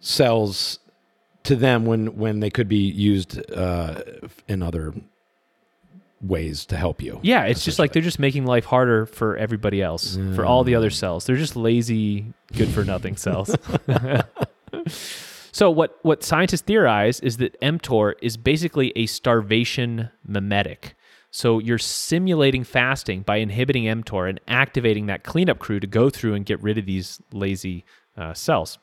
[0.00, 0.78] cells
[1.44, 4.02] to them when when they could be used uh,
[4.48, 4.94] in other
[6.20, 7.18] ways to help you.
[7.22, 10.74] Yeah, it's just like they're just making life harder for everybody else, for all the
[10.74, 11.24] other cells.
[11.24, 13.54] They're just lazy, good for nothing cells.
[15.52, 20.94] so what what scientists theorize is that mTOR is basically a starvation mimetic.
[21.32, 26.34] So you're simulating fasting by inhibiting mTOR and activating that cleanup crew to go through
[26.34, 27.84] and get rid of these lazy
[28.16, 28.78] uh, cells.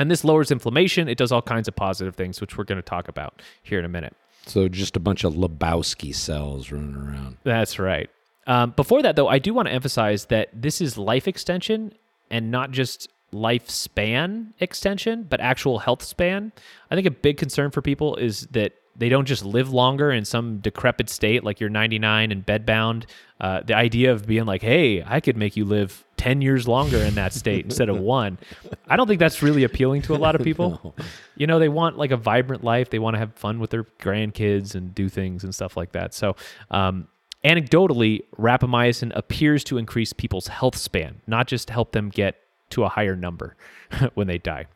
[0.00, 1.08] And this lowers inflammation.
[1.08, 3.84] It does all kinds of positive things, which we're going to talk about here in
[3.84, 4.16] a minute.
[4.46, 7.36] So just a bunch of Lebowski cells running around.
[7.44, 8.08] That's right.
[8.46, 11.92] Um, before that, though, I do want to emphasize that this is life extension
[12.30, 16.52] and not just lifespan extension, but actual health span.
[16.90, 20.26] I think a big concern for people is that they don't just live longer in
[20.26, 23.04] some decrepit state like you're 99 and bedbound.
[23.40, 26.98] Uh, the idea of being like, hey, I could make you live 10 years longer
[26.98, 28.38] in that state instead of one.
[28.86, 30.94] I don't think that's really appealing to a lot of people.
[31.36, 32.90] You know, they want like a vibrant life.
[32.90, 36.12] They want to have fun with their grandkids and do things and stuff like that.
[36.12, 36.36] So,
[36.70, 37.08] um,
[37.42, 42.36] anecdotally, rapamycin appears to increase people's health span, not just help them get
[42.70, 43.56] to a higher number
[44.14, 44.66] when they die.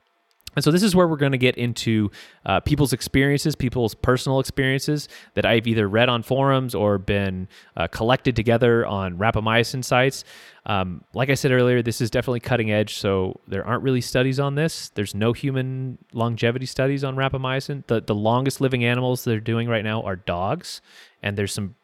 [0.57, 2.11] And so this is where we're going to get into
[2.47, 7.87] uh, people's experiences, people's personal experiences that I've either read on forums or been uh,
[7.88, 10.25] collected together on rapamycin sites.
[10.67, 14.40] Um, like I said earlier, this is definitely cutting edge, so there aren't really studies
[14.40, 14.88] on this.
[14.95, 17.87] There's no human longevity studies on rapamycin.
[17.87, 20.81] The the longest living animals they're doing right now are dogs,
[21.23, 21.75] and there's some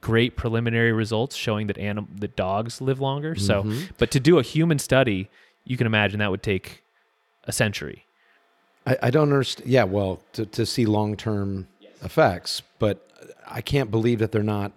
[0.00, 3.34] great preliminary results showing that anim- that dogs live longer.
[3.34, 3.62] So,
[3.96, 5.30] but to do a human study,
[5.64, 6.82] you can imagine that would take
[7.44, 8.04] a century.
[8.88, 9.68] I, I don't understand.
[9.68, 11.68] Yeah, well, to, to see long term
[12.02, 13.08] effects, but
[13.46, 14.72] I can't believe that they're not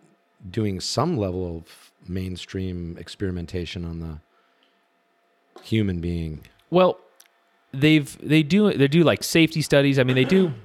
[0.50, 4.19] doing some level of mainstream experimentation on the
[5.63, 6.41] human being.
[6.69, 6.97] Well,
[7.74, 10.00] they've they do they do like safety studies.
[10.00, 10.54] I mean, they do.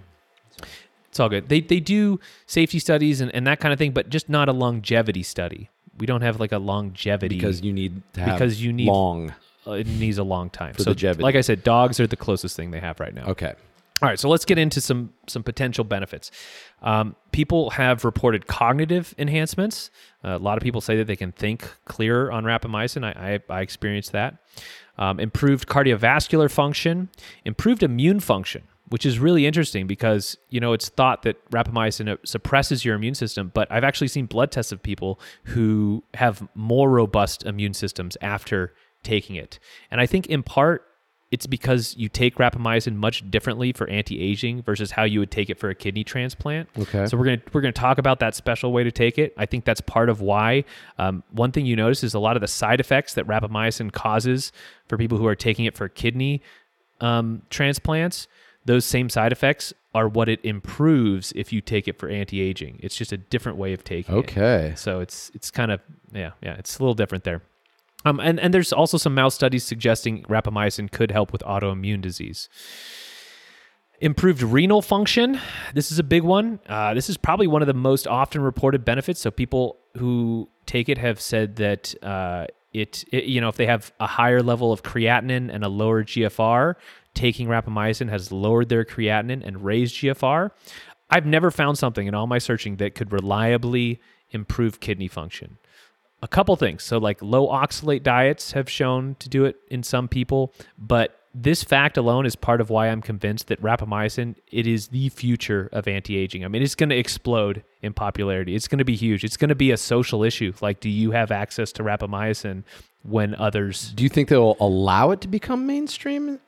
[1.08, 1.48] It's all good.
[1.48, 4.52] They they do safety studies and, and that kind of thing, but just not a
[4.52, 5.70] longevity study.
[5.96, 9.34] We don't have like a longevity Because you need to have Because you need- long.
[9.66, 10.74] Uh, it needs a long time.
[10.74, 13.26] For so, like I said, dogs are the closest thing they have right now.
[13.26, 13.54] Okay.
[14.02, 16.30] All right, so let's get into some some potential benefits.
[16.82, 19.90] Um, people have reported cognitive enhancements.
[20.22, 23.04] Uh, a lot of people say that they can think clearer on rapamycin.
[23.04, 24.36] I I, I experienced that.
[24.98, 27.08] Um, improved cardiovascular function,
[27.46, 32.16] improved immune function, which is really interesting because you know it's thought that rapamycin uh,
[32.22, 36.90] suppresses your immune system, but I've actually seen blood tests of people who have more
[36.90, 38.74] robust immune systems after
[39.06, 39.58] taking it,
[39.90, 40.82] and I think in part
[41.32, 45.58] it's because you take rapamycin much differently for anti-aging versus how you would take it
[45.58, 46.68] for a kidney transplant.
[46.78, 47.04] Okay.
[47.06, 49.34] So we're gonna we're gonna talk about that special way to take it.
[49.36, 50.64] I think that's part of why.
[50.98, 54.52] Um, one thing you notice is a lot of the side effects that rapamycin causes
[54.88, 56.42] for people who are taking it for kidney
[57.00, 58.28] um, transplants.
[58.64, 62.78] those same side effects are what it improves if you take it for anti-aging.
[62.82, 64.18] It's just a different way of taking it.
[64.18, 64.74] Okay.
[64.76, 65.80] So it's it's kind of
[66.12, 67.42] yeah yeah it's a little different there.
[68.04, 72.48] Um, and and there's also some mouse studies suggesting rapamycin could help with autoimmune disease.
[74.00, 75.40] Improved renal function.
[75.74, 76.60] This is a big one.
[76.68, 79.20] Uh, this is probably one of the most often reported benefits.
[79.20, 83.64] So people who take it have said that uh, it, it, you know, if they
[83.64, 86.74] have a higher level of creatinine and a lower GFR,
[87.14, 90.50] taking rapamycin has lowered their creatinine and raised GFR.
[91.08, 95.56] I've never found something in all my searching that could reliably improve kidney function
[96.22, 96.82] a couple things.
[96.82, 101.62] So, like low oxalate diets have shown to do it in some people, but this
[101.62, 105.86] fact alone is part of why I'm convinced that rapamycin it is the future of
[105.86, 106.44] anti-aging.
[106.44, 108.54] I mean, it's going to explode in popularity.
[108.54, 109.22] It's going to be huge.
[109.22, 110.54] It's going to be a social issue.
[110.62, 112.64] Like, do you have access to rapamycin
[113.02, 113.92] when others?
[113.94, 116.40] Do you think they'll allow it to become mainstream?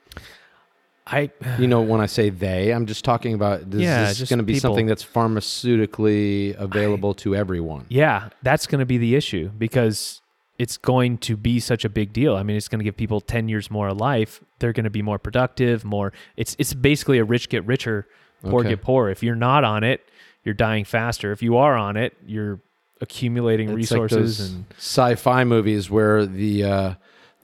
[1.11, 4.31] I You know, when I say they, I'm just talking about is Yeah, this just
[4.31, 4.71] going to be people.
[4.71, 7.87] something that's pharmaceutically available to everyone?
[7.89, 10.21] Yeah, that's going to be the issue because
[10.59, 12.35] it's going to be such a big deal.
[12.37, 14.43] I mean, it's going to give people 10 years more of life.
[14.59, 18.07] They're going to be more productive, more it's it's basically a rich get richer,
[18.43, 18.71] poor Okay.
[18.71, 19.09] get poor.
[19.09, 20.01] If you're not on it,
[20.45, 21.33] you're dying faster.
[21.33, 22.61] If you are on it, you're
[23.01, 26.95] accumulating It's like resources those and sci-fi movies where the uh,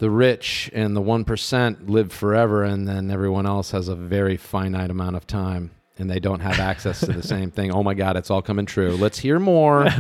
[0.05, 4.37] the rich and the one percent live forever, and then everyone else has a very
[4.37, 7.73] finite amount of time, and they don't have access to the same thing.
[7.73, 8.97] Oh my God, it's all coming true.
[8.97, 9.88] Let's hear more.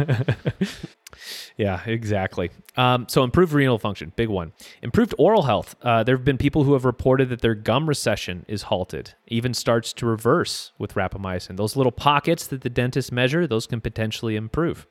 [1.56, 2.50] Yeah, exactly.
[2.76, 4.52] Um, so improved renal function, big one.
[4.82, 5.76] Improved oral health.
[5.80, 9.54] Uh, there have been people who have reported that their gum recession is halted, even
[9.54, 11.56] starts to reverse with rapamycin.
[11.56, 14.88] Those little pockets that the dentists measure, those can potentially improve.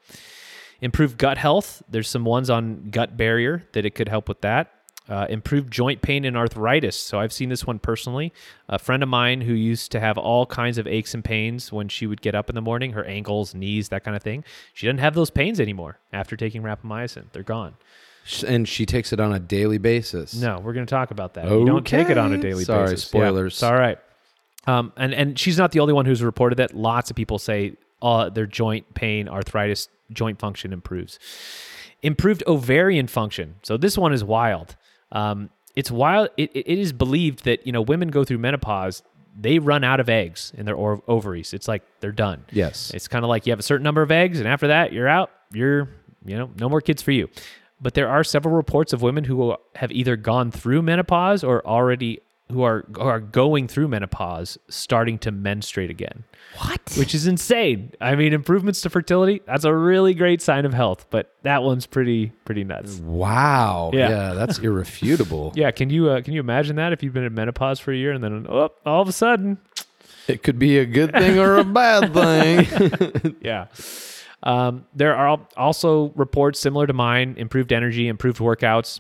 [0.80, 1.84] Improved gut health.
[1.90, 4.72] There's some ones on gut barrier that it could help with that.
[5.10, 6.98] Uh, improved joint pain and arthritis.
[6.98, 8.32] So I've seen this one personally.
[8.70, 11.90] A friend of mine who used to have all kinds of aches and pains when
[11.90, 14.46] she would get up in the morning, her ankles, knees, that kind of thing.
[14.74, 17.26] She doesn't have those pains anymore after taking rapamycin.
[17.34, 17.74] They're gone.
[18.48, 20.34] and she takes it on a daily basis.
[20.36, 21.50] No, we're going to talk about that.
[21.50, 23.04] You don't take it on a daily Sorry, basis.
[23.14, 23.54] Yeah, spoilers.
[23.56, 23.98] it's all right.
[24.66, 26.74] Um, and and she's not the only one who's reported that.
[26.74, 31.20] Lots of people say uh, their joint pain, arthritis, joint function improves.
[32.02, 33.56] Improved ovarian function.
[33.64, 34.78] So this one is wild.
[35.14, 36.30] Um, it's wild.
[36.36, 39.02] It, it is believed that you know women go through menopause,
[39.40, 41.54] they run out of eggs in their or- ovaries.
[41.54, 42.46] It's like they're done.
[42.52, 42.92] Yes.
[42.94, 45.08] It's kind of like you have a certain number of eggs, and after that, you're
[45.08, 45.32] out.
[45.54, 45.88] You're,
[46.26, 47.30] you know, no more kids for you.
[47.82, 52.22] But there are several reports of women who have either gone through menopause or already
[52.54, 56.24] who are are going through menopause, starting to menstruate again.
[56.60, 56.94] What?
[56.98, 57.92] Which is insane.
[58.00, 61.86] I mean, improvements to fertility, that's a really great sign of health, but that one's
[61.86, 63.00] pretty pretty nuts.
[63.00, 63.92] Wow.
[63.94, 64.10] Yeah.
[64.10, 65.52] Yeah, that's irrefutable.
[65.56, 67.98] Yeah, can you uh, can you imagine that if you've been in menopause for a
[67.98, 69.58] year and then oh, all of a sudden
[70.28, 73.36] It could be a good thing or a bad thing.
[73.42, 73.66] yeah.
[74.44, 79.00] Um, there are also reports similar to mine improved energy, improved workouts.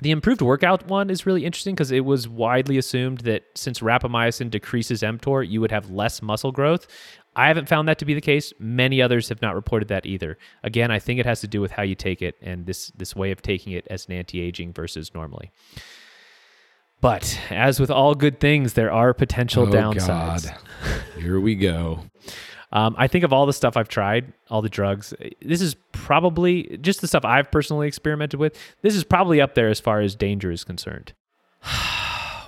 [0.00, 4.50] The improved workout one is really interesting because it was widely assumed that since rapamycin
[4.50, 6.86] decreases mTOR, you would have less muscle growth.
[7.34, 8.52] I haven't found that to be the case.
[8.58, 10.38] Many others have not reported that either.
[10.62, 13.14] Again, I think it has to do with how you take it and this this
[13.14, 15.50] way of taking it as an anti-aging versus normally.
[17.00, 20.46] But as with all good things, there are potential oh downsides.
[20.46, 21.22] God.
[21.22, 22.04] Here we go.
[22.70, 25.14] Um, I think of all the stuff I've tried, all the drugs.
[25.40, 28.56] This is probably just the stuff I've personally experimented with.
[28.82, 31.12] This is probably up there as far as danger is concerned.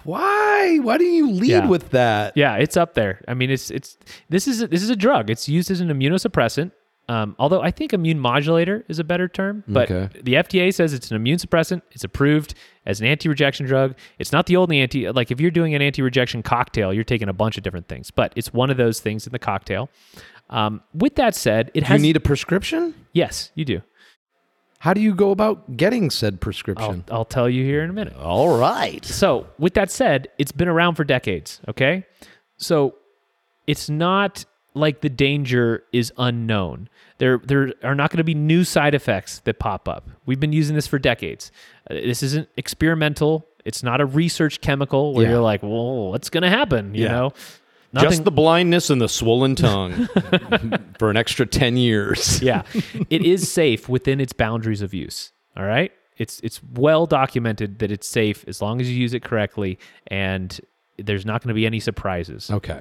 [0.04, 0.78] Why?
[0.82, 1.66] Why do you lead Yeah.
[1.66, 2.36] with that?
[2.36, 3.22] Yeah, it's up there.
[3.28, 3.98] I mean, it's it's
[4.30, 5.28] this is a, this is a drug.
[5.30, 6.72] It's used as an immunosuppressant.
[7.10, 10.20] Um, although I think immune modulator is a better term, but Okay.
[10.22, 11.82] the FDA says it's an immune suppressant.
[11.90, 12.54] It's approved
[12.86, 13.96] as an anti-rejection drug.
[14.20, 15.10] It's not the only anti.
[15.10, 18.32] Like if you're doing an anti-rejection cocktail, you're taking a bunch of different things, but
[18.36, 19.90] it's one of those things in the cocktail.
[20.50, 22.94] Um, with that said, it Do you need a prescription?
[23.12, 23.82] yes, you do.
[24.78, 27.04] How do you go about getting said I'll, prescription?
[27.10, 28.14] I'll tell you here in a minute.
[28.16, 29.04] All right.
[29.04, 32.06] So, with that said, it's been around for decades, okay?
[32.56, 32.94] So,
[33.66, 34.44] it's not
[34.74, 36.88] like the danger is unknown.
[37.18, 40.08] There, there are not going to be new side effects that pop up.
[40.26, 41.50] We've been using this for decades.
[41.90, 43.46] Uh, This isn't experimental.
[43.64, 45.32] It's not a research chemical where Yeah.
[45.32, 46.94] you're like, well, what's going to happen?
[46.94, 47.12] You Yeah.
[47.12, 47.32] know?
[47.98, 50.06] Just the blindness and the swollen tongue
[50.98, 52.40] for an extra 10 years.
[52.50, 52.62] yeah,
[53.10, 55.32] it is safe within its boundaries of use.
[55.56, 59.24] All right, it's it's well documented that it's safe as long as you use it
[59.24, 60.60] correctly, and
[60.98, 62.48] there's not going to be any surprises.
[62.52, 62.80] Okay.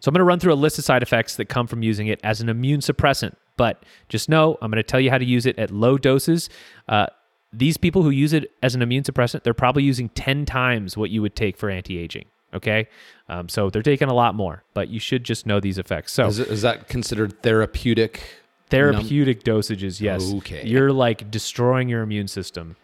[0.00, 2.06] So I'm going to run through a list of side effects that come from using
[2.06, 3.34] it as an immune suppressant.
[3.56, 6.48] But just know I'm going to tell you how to use it at low doses.
[6.88, 7.06] Uh,
[7.52, 11.10] these people who use it as an immune suppressant, they're probably using 10 times what
[11.10, 12.24] you would take for anti-aging.
[12.54, 12.88] Okay.
[13.28, 16.12] Um, so they're taking a lot more, but you should just know these effects.
[16.12, 18.22] So Is, it, is that considered therapeutic?
[18.70, 20.32] therapeutic dosages, yes.
[20.34, 20.64] Okay.
[20.64, 22.76] You're like destroying your immune system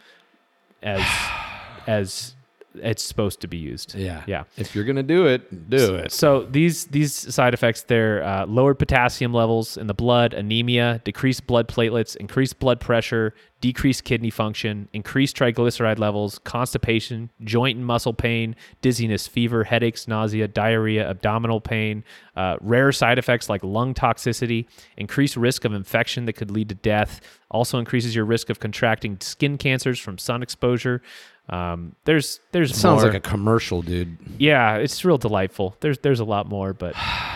[0.82, 1.02] as
[1.86, 2.34] as
[2.82, 3.94] it's supposed to be used.
[3.94, 4.22] Yeah.
[4.26, 4.44] Yeah.
[4.56, 6.12] If you're gonna do it, do it.
[6.12, 11.46] So these these side effects, they're uh, lowered potassium levels in the blood, anemia, decreased
[11.46, 18.12] blood platelets, increased blood pressure, decreased kidney function, increased triglyceride levels, constipation, joint and muscle
[18.12, 22.04] pain, dizziness, fever, headaches, nausea, diarrhea, abdominal pain,
[22.36, 24.66] uh, rare side effects like lung toxicity,
[24.96, 27.20] increased risk of infection that could lead to death,
[27.50, 31.00] also increases your risk of contracting skin cancers from sun exposure.
[31.48, 33.12] Um, there's there's Sounds more.
[33.12, 34.16] like a commercial, dude.
[34.38, 35.76] Yeah, it's real delightful.
[35.80, 36.94] There's there's a lot more, but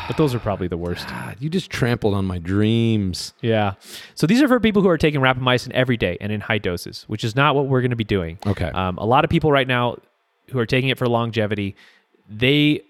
[0.09, 1.07] but those are probably the worst.
[1.09, 3.33] God, you just trampled on my dreams.
[3.41, 3.75] Yeah.
[4.17, 7.05] So these are for people who are taking rapamycin every day and in high doses,
[7.07, 8.39] which is not what we're going to be doing.
[8.47, 8.67] Okay.
[8.67, 9.99] Um, a lot of people right now
[10.51, 11.77] who are taking it for longevity,
[12.29, 12.81] they,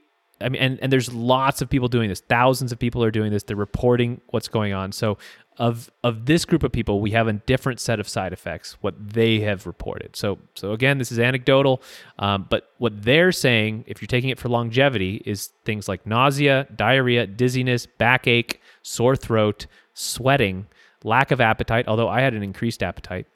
[0.41, 2.21] I mean, and, and there's lots of people doing this.
[2.21, 3.43] Thousands of people are doing this.
[3.43, 4.93] They're reporting what's going on.
[4.93, 5.19] So
[5.59, 8.79] of of this group of people, we have a different set of side effects.
[8.81, 10.17] What they have reported.
[10.17, 11.83] So so again, this is anecdotal,
[12.19, 16.67] um, but what they're saying, if you're taking it for longevity, is things like nausea,
[16.75, 20.67] diarrhea, dizziness, backache, sore throat, sweating,
[21.05, 21.87] lack of appetite.
[21.89, 23.27] Although I had an increased appetite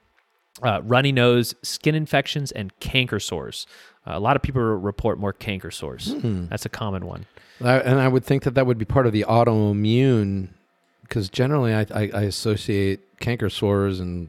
[0.62, 3.66] uh, runny nose, skin infections, and canker sores.
[4.06, 6.14] A lot of people report more canker sores.
[6.22, 7.26] That's a common one.
[7.60, 10.48] And I would think that that would be part of the autoimmune,
[11.02, 14.28] because generally I, I, I associate canker sores and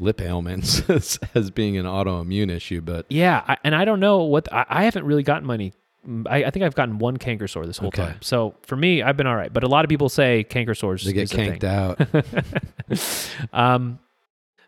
[0.00, 2.80] lip ailments as, as being an autoimmune issue.
[2.80, 5.72] But Yeah, I, and I don't know what I, I haven't really gotten many.
[6.06, 8.02] mm, I, I think I've gotten one canker sore this whole Okay.
[8.02, 8.18] time.
[8.20, 9.52] So for me, I've been all right.
[9.52, 11.58] But a lot of people say canker sores they get is a thing.
[11.60, 12.00] canked out.
[13.52, 13.98] Um,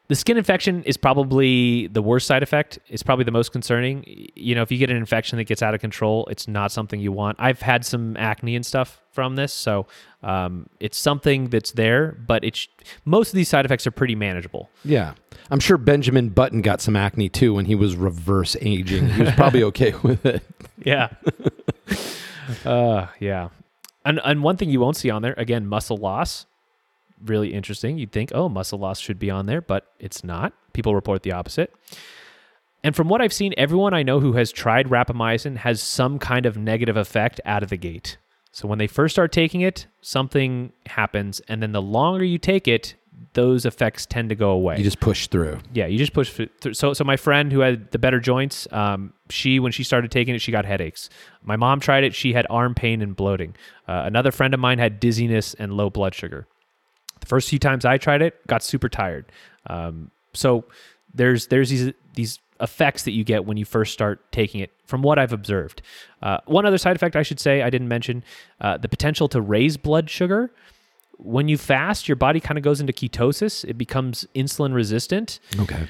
[0.09, 2.79] the skin infection is probably the worst side effect.
[2.89, 4.05] It's probably the most concerning.
[4.35, 7.01] You know, if you get an infection that gets out of control, it's not something
[7.01, 7.37] you want.
[7.41, 9.87] I've had some acne and stuff from this, so
[10.23, 12.13] um, it's something that's there.
[12.13, 12.69] But it's
[13.05, 14.71] most of these side effects are pretty manageable.
[14.85, 15.15] yeah.
[15.49, 19.09] I'm sure Benjamin Button got some acne too when he was reverse aging.
[19.11, 20.43] He was probably okay with it.
[20.83, 21.11] Yeah.
[22.65, 23.51] uh, yeah.
[24.05, 26.47] And and one thing you won't see on there again, muscle loss.
[27.25, 27.99] Really interesting.
[27.99, 30.53] You'd think, oh, muscle loss should be on there, but it's not.
[30.73, 31.75] People report the opposite.
[32.85, 36.47] And from what I've seen, everyone I know who has tried rapamycin has some kind
[36.47, 38.19] of negative effect out of the gate.
[38.53, 42.67] So when they first start taking it, something happens, and then the longer you take
[42.67, 42.95] it,
[43.33, 44.79] those effects tend to go away.
[44.79, 45.59] You just push through.
[45.73, 46.75] Yeah, you just push through.
[46.75, 50.35] So, so my friend who had the better joints, um, she when she started taking
[50.35, 51.11] it, she got headaches.
[51.43, 53.55] My mom tried it; she had arm pain and bloating.
[53.87, 56.47] Uh, another friend of mine had dizziness and low blood sugar.
[57.21, 59.27] The first few times I tried it, got super tired.
[59.69, 60.65] Um, so
[61.15, 64.73] there's there's these these effects that you get when you first start taking it.
[64.87, 65.83] From what I've observed,
[66.23, 68.23] uh, one other side effect I should say I didn't mention
[68.61, 70.53] uh, the potential to raise blood sugar.
[71.19, 73.65] When you fast, your body kind of goes into ketosis.
[73.65, 75.89] It becomes insulin resistant Okay.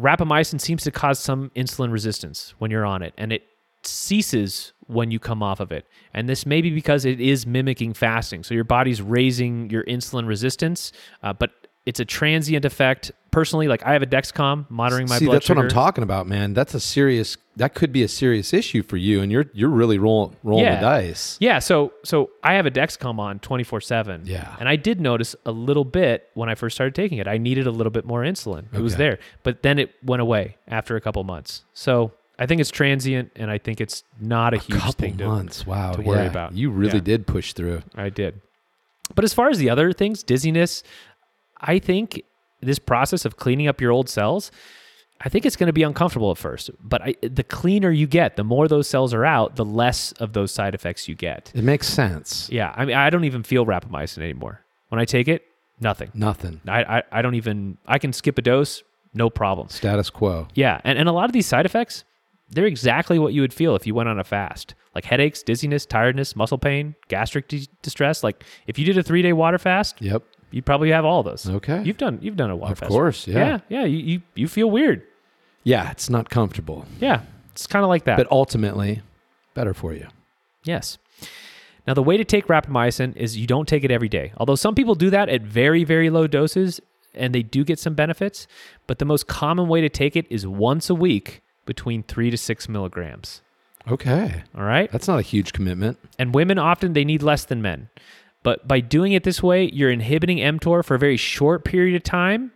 [0.00, 3.42] rapamycin seems to cause some insulin resistance when you're on it and it
[3.86, 7.94] ceases when you come off of it and this may be because it is mimicking
[7.94, 11.50] fasting so your body's raising your insulin resistance uh, but
[11.86, 15.46] it's a transient effect personally like i have a dexcom monitoring my See, blood that's
[15.46, 16.54] sugar what I'm talking about, man.
[16.54, 17.36] That's a serious.
[17.56, 20.76] That could be a serious issue for you, and you're you're really roll, rolling Yeah.
[20.76, 21.36] the dice.
[21.40, 24.54] yeah so so i have a dexcom on 24-7 Yeah.
[24.60, 27.66] and i did notice a little bit when i first started taking it i needed
[27.66, 31.00] a little bit more insulin it was there but then it went away after a
[31.00, 34.92] couple months so i think it's transient and i think it's not a, huge Couple
[34.92, 35.66] thing to, months.
[35.66, 35.92] wow.
[35.92, 36.30] to worry yeah.
[36.30, 36.52] about.
[36.54, 37.00] You really Yeah.
[37.12, 37.82] did push through.
[37.94, 38.40] I did.
[39.14, 40.82] But as far as the other things, dizziness,
[41.60, 42.22] I think
[42.60, 44.50] this process of cleaning up your old cells,
[45.20, 46.70] I think it's going to be uncomfortable at first.
[46.82, 50.32] But I, the cleaner you get, the more those cells are out, the less of
[50.32, 51.52] those side effects you get.
[51.54, 52.48] It makes sense.
[52.50, 54.64] Yeah, I mean, I don't even feel rapamycin anymore.
[54.88, 55.42] When I take it,
[55.80, 56.10] nothing.
[56.14, 56.60] Nothing.
[56.66, 57.76] I, I, I don't even.
[57.86, 58.82] I can skip a dose,
[59.12, 59.68] no problem.
[59.68, 60.48] Status quo.
[60.54, 62.04] Yeah, and, and a lot of these side effects,
[62.54, 64.74] they're exactly what you would feel if you went on a fast.
[64.94, 68.22] Like headaches, dizziness, tiredness, muscle pain, gastric di- distress.
[68.22, 70.22] Like if you did a three day water fast, Yep.
[70.52, 71.48] you'd probably have all those.
[71.48, 71.82] Okay.
[71.82, 72.90] You've done you've done a water Of fast.
[72.90, 73.38] Of course, yeah.
[73.38, 73.84] Yeah, yeah.
[73.84, 75.02] You, you you feel weird.
[75.64, 77.22] Yeah, it's not comfortable, Yeah.
[77.52, 78.16] It's kind of like that.
[78.18, 79.00] but ultimately,
[79.54, 80.08] better for you.
[80.64, 80.98] Yes.
[81.86, 84.32] Now, the way to take rapamycin is you don't take it every day.
[84.38, 86.80] Although some people do that at very, very low doses
[87.14, 88.46] and they do get some benefits.
[88.86, 92.36] But the most common way to take it is once a week between three to
[92.36, 93.40] six milligrams.
[93.88, 94.42] Okay.
[94.56, 94.90] All right.
[94.90, 95.98] That's not a huge commitment.
[96.18, 97.90] And women often they need less than men.
[98.42, 102.02] But by doing it this way, you're inhibiting mTOR for a very short period of
[102.02, 102.52] time.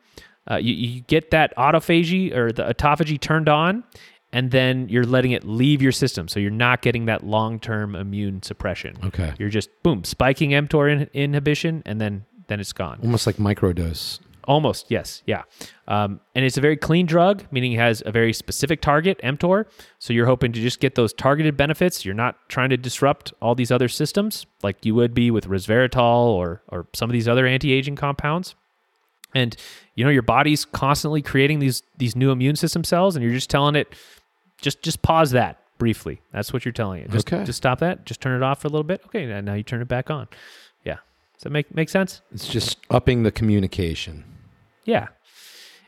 [0.51, 3.85] Uh, you, you get that autophagy or the autophagy turned on,
[4.33, 6.29] and then you're letting it leave your system.
[6.29, 8.97] So you're not getting that long term immune suppression.
[9.05, 9.35] Okay.
[9.39, 12.99] You're just boom spiking mTOR in- inhibition, and then then it's gone.
[13.03, 14.21] Almost like microdose.
[14.49, 15.43] Almost, yes, yeah.
[15.87, 19.67] Um, and it's a very clean drug, meaning it has a very specific target, mTOR.
[19.99, 22.05] So you're hoping to just get those targeted benefits.
[22.07, 26.29] You're not trying to disrupt all these other systems like you would be with resveratrol
[26.29, 28.55] or or some of these other anti-aging compounds.
[29.35, 29.55] And
[29.95, 33.51] you know your body's constantly creating these these new immune system cells, and you're just
[33.51, 33.95] telling it,
[34.63, 36.23] just just pause that briefly.
[36.33, 37.11] That's what you're telling it.
[37.11, 37.45] Just, Okay.
[37.45, 38.07] just stop that.
[38.07, 39.03] Just turn it off for a little bit.
[39.09, 40.27] Okay, and now you turn it back on.
[40.85, 40.95] Yeah.
[41.35, 42.23] Does that make make sense?
[42.33, 44.25] It's just upping the communication.
[44.89, 45.09] Yeah.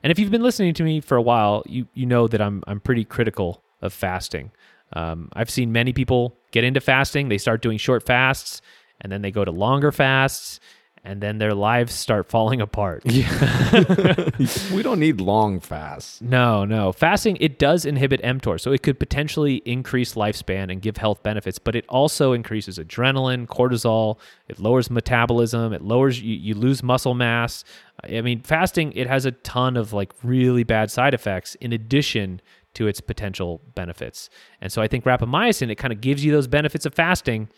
[0.03, 2.63] And if you've been listening to me for a while, you you know that I'm
[2.67, 4.53] I'm pretty critical of fasting.
[4.93, 7.31] Um, I've seen many people get into fasting.
[7.31, 8.61] They start doing short fasts,
[9.01, 10.61] and then they go to longer fasts,
[11.03, 13.03] and then their lives start falling apart.
[13.05, 14.31] Yeah.
[14.75, 16.21] we don't need long fasts.
[16.21, 16.93] No, no.
[16.93, 21.59] Fasting it does inhibit mTOR, so it could potentially increase lifespan and give health benefits,
[21.59, 27.15] but it also increases adrenaline, cortisol, it lowers metabolism, it lowers you, you lose muscle
[27.15, 27.65] mass.
[28.05, 32.41] I mean, fasting it has a ton of like really bad side effects in addition
[32.75, 34.31] to its potential benefits.
[34.61, 37.49] And so I think rapamycin it kind of gives you those benefits of fasting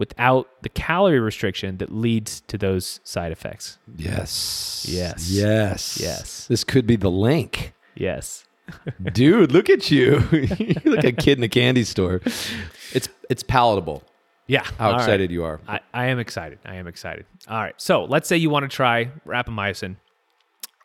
[0.00, 3.76] without the calorie restriction that leads to those side effects.
[3.96, 4.86] Yes.
[4.88, 5.30] Yes.
[5.30, 6.00] Yes.
[6.00, 6.46] Yes.
[6.46, 7.74] This could be the link.
[7.94, 8.46] Yes.
[9.12, 10.26] Dude, look at you.
[10.32, 12.22] You're like a kid in a candy store.
[12.94, 14.02] It's it's palatable.
[14.46, 14.64] Yeah.
[14.78, 15.00] How All right.
[15.00, 15.60] excited you are.
[15.68, 16.58] I, I am excited.
[16.64, 17.26] I am excited.
[17.46, 17.74] All right.
[17.76, 19.96] So let's say you want to try rapamycin.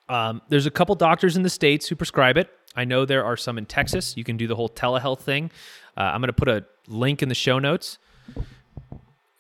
[0.10, 2.50] Um, there's a couple doctors in the States who prescribe it.
[2.76, 4.18] I know there are some in Texas.
[4.18, 5.52] You can do the whole telehealth thing.
[5.96, 7.98] Uh, I'm going to put a link in the show notes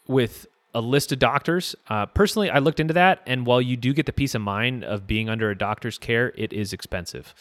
[0.07, 1.75] with a list of doctors.
[1.89, 4.83] Uh, personally, I looked into that, and while you do get the peace of mind
[4.83, 7.33] of being under a doctor's care, it is expensive.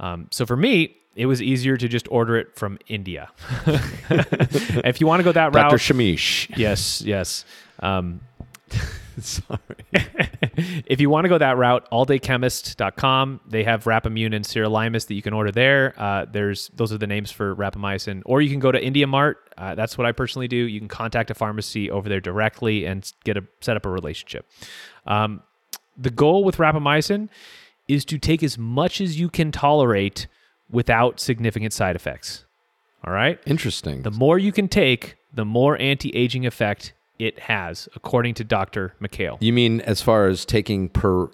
[0.00, 3.30] Um, so for me, it was easier to just order it from India.
[4.10, 5.76] if you want to go that route, Dr.
[5.76, 6.56] Shamish.
[6.56, 7.44] yes, yes.
[7.80, 8.20] Um,
[9.26, 9.58] Sorry.
[10.86, 13.40] if you want to go that route, alldaychemist.com.
[13.46, 15.94] They have Rapamune and Sirolimus that you can order there.
[15.96, 18.22] Uh, there's those are the names for rapamycin.
[18.24, 19.38] Or you can go to India Mart.
[19.56, 20.56] Uh, that's what I personally do.
[20.56, 24.46] You can contact a pharmacy over there directly and get a set up a relationship.
[25.06, 25.42] Um,
[25.96, 27.28] the goal with rapamycin
[27.88, 30.26] is to take as much as you can tolerate
[30.70, 32.44] without significant side effects.
[33.04, 33.40] All right.
[33.46, 34.02] Interesting.
[34.02, 38.94] The more you can take, the more anti-aging effect it has, according to Dr.
[39.00, 39.36] Mikhail.
[39.40, 41.28] you mean as far as taking per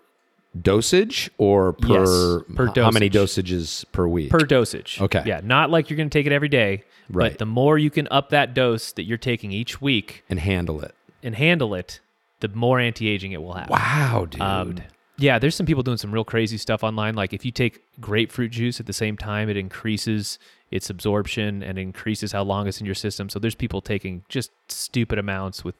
[0.60, 4.30] dosage or per, Yes, per h- how many dosages per week?
[4.30, 4.98] per dosage.
[5.00, 5.22] Okay.
[5.26, 7.32] Yeah, not like you're going to take it every day, Right.
[7.32, 10.80] but the more you can up that dose that you're taking each week and handle
[10.80, 10.94] it.
[11.22, 12.00] and handle it,
[12.40, 13.68] the more anti-aging it will have.
[13.70, 14.40] Wow, dude.
[14.40, 14.76] Um,
[15.18, 17.14] yeah, there's some people doing some real crazy stuff online.
[17.14, 20.38] Like if you take grapefruit juice at the same time, it increases
[20.70, 23.28] its absorption and increases how long it's in your system.
[23.28, 25.74] So there's people taking just stupid amounts with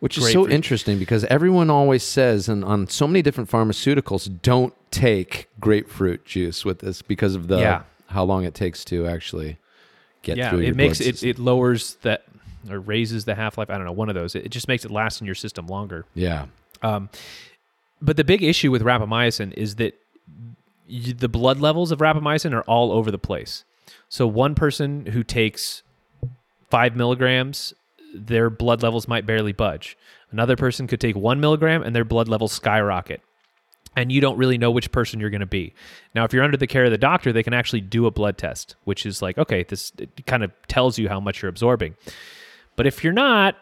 [0.00, 4.74] Which is so interesting because everyone always says, and on so many different pharmaceuticals, don't
[4.90, 7.82] take grapefruit juice with this because of the Yeah.
[8.08, 9.58] how long it takes to actually
[10.22, 12.24] get yeah, through your it makes it it lowers that
[12.70, 13.70] or raises the half life.
[13.70, 14.34] I don't know, one of those.
[14.34, 16.04] It, it just makes it last in your system longer.
[16.14, 16.46] yeah.
[16.82, 17.10] Um,
[18.02, 19.94] but the big issue with rapamycin is that
[20.90, 23.64] y the blood levels of rapamycin are all over the place.
[24.08, 25.82] So one person who takes
[26.70, 27.72] five milligrams,
[28.14, 29.96] their blood levels might barely budge.
[30.30, 33.22] Another person could take one milligram and their blood levels skyrocket.
[33.94, 35.74] And you don't really know which person you're going to be.
[36.14, 38.38] Now, if you're under the care of the doctor, they can actually do a blood
[38.38, 39.92] test, which is like, okay, this
[40.26, 41.94] kind of tells you how much you're absorbing.
[42.74, 43.56] But if you're not,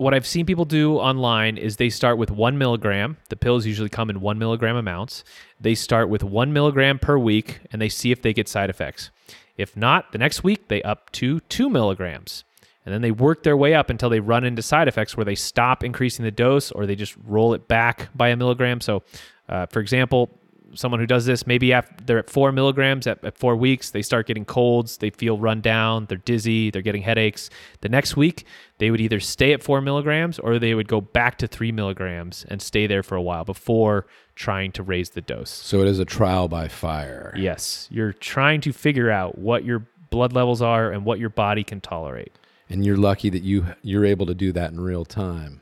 [0.00, 3.18] what I've seen people do online is they start with one milligram.
[3.28, 5.24] The pills usually come in one milligram amounts.
[5.60, 9.10] They start with one milligram per week and they see if they get side effects.
[9.58, 12.44] If not, the next week they up to two milligrams.
[12.86, 15.34] And then they work their way up until they run into side effects where they
[15.34, 18.80] stop increasing the dose or they just roll it back by a milligram.
[18.80, 19.02] So,
[19.50, 20.30] uh, for example,
[20.74, 24.02] someone who does this, maybe after they're at four milligrams at, at four weeks, they
[24.02, 27.50] start getting colds, they feel run down, they're dizzy, they're getting headaches.
[27.80, 28.46] The next week,
[28.78, 32.44] they would either stay at four milligrams or they would go back to three milligrams
[32.48, 35.50] and stay there for a while before trying to raise the dose.
[35.50, 37.34] So it is a trial by fire.
[37.36, 41.62] Yes, you're trying to figure out what your blood levels are and what your body
[41.64, 42.32] can tolerate.
[42.68, 45.60] And you're lucky that you you're able to do that in real time.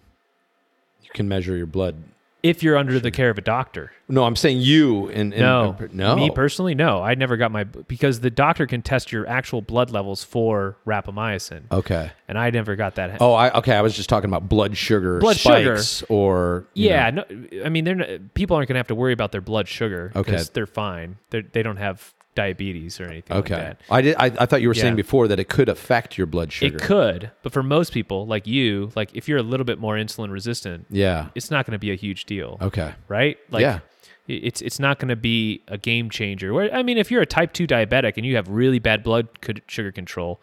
[1.02, 1.96] You can measure your blood.
[2.42, 3.90] If you're under the care of a doctor.
[4.08, 6.14] No, I'm saying you and, and No, no.
[6.16, 7.02] Me personally, no.
[7.02, 11.62] I never got my because the doctor can test your actual blood levels for rapamycin,
[11.72, 12.10] Okay.
[12.28, 13.20] and I never got that.
[13.20, 13.74] Oh, I okay.
[13.74, 15.78] I was just talking about blood sugar Blood sugar.
[16.08, 17.24] or yeah, know.
[17.28, 19.68] no, I mean, they're not, people aren't going to have to worry about their blood
[19.68, 20.30] sugar Okay.
[20.30, 21.16] because they're fine.
[21.30, 23.54] They're, they don't have diabetes or anything Okay.
[23.54, 23.80] like that.
[23.90, 24.16] I did.
[24.16, 26.76] I, I thought you were saying before that it could affect your blood sugar.
[26.76, 29.96] It could, but for most people, like you, like if you're a little bit more
[29.96, 31.28] insulin resistant, Yeah.
[31.34, 32.94] it's not going to be a huge deal, Okay.
[33.08, 33.36] right?
[33.50, 33.80] Like, Yeah.
[34.28, 36.52] it's it's not going to be a game changer.
[36.54, 39.28] Where I mean, if you're a type two diabetic and you have really bad blood
[39.66, 40.40] sugar control,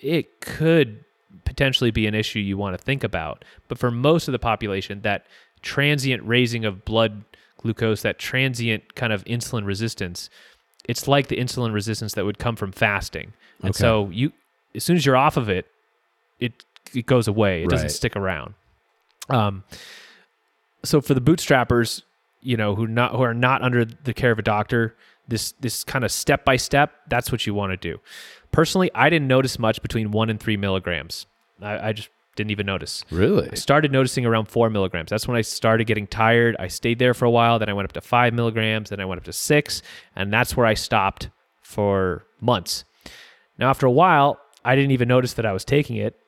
[0.00, 1.04] it could
[1.44, 3.44] potentially be an issue you want to think about.
[3.68, 5.24] But for most of the population, that
[5.62, 7.24] transient raising of blood
[7.62, 10.28] glucose, that transient kind of insulin resistance,
[10.88, 13.32] it's like the insulin resistance that would come from fasting.
[13.62, 13.78] And Okay.
[13.78, 14.32] so you
[14.74, 15.66] as soon as you're off of it,
[16.40, 16.64] it
[16.94, 17.62] it goes away.
[17.62, 18.54] It doesn't stick around.
[19.28, 19.64] Um
[20.84, 22.02] so for the bootstrappers,
[22.40, 24.94] you know, who not who are not under the care of a doctor,
[25.28, 28.00] this this kind of step by step, that's what you want to do.
[28.52, 31.26] Personally, I didn't notice much between one and three milligrams.
[31.60, 33.04] I, I just didn't even notice.
[33.10, 33.48] Really?
[33.50, 35.10] I started noticing around four milligrams.
[35.10, 36.56] That's when I started getting tired.
[36.58, 37.58] I stayed there for a while.
[37.58, 38.90] Then I went up to five milligrams.
[38.90, 39.82] Then I went up to six.
[40.14, 41.30] And that's where I stopped
[41.62, 42.84] for months.
[43.58, 46.18] Now, after a while, I didn't even notice that I was taking it.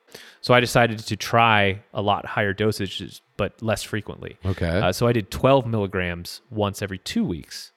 [0.41, 4.37] So I decided to try a lot higher dosages, but less frequently.
[4.45, 4.67] Okay.
[4.67, 7.71] Uh, so I did 12 milligrams once every two weeks.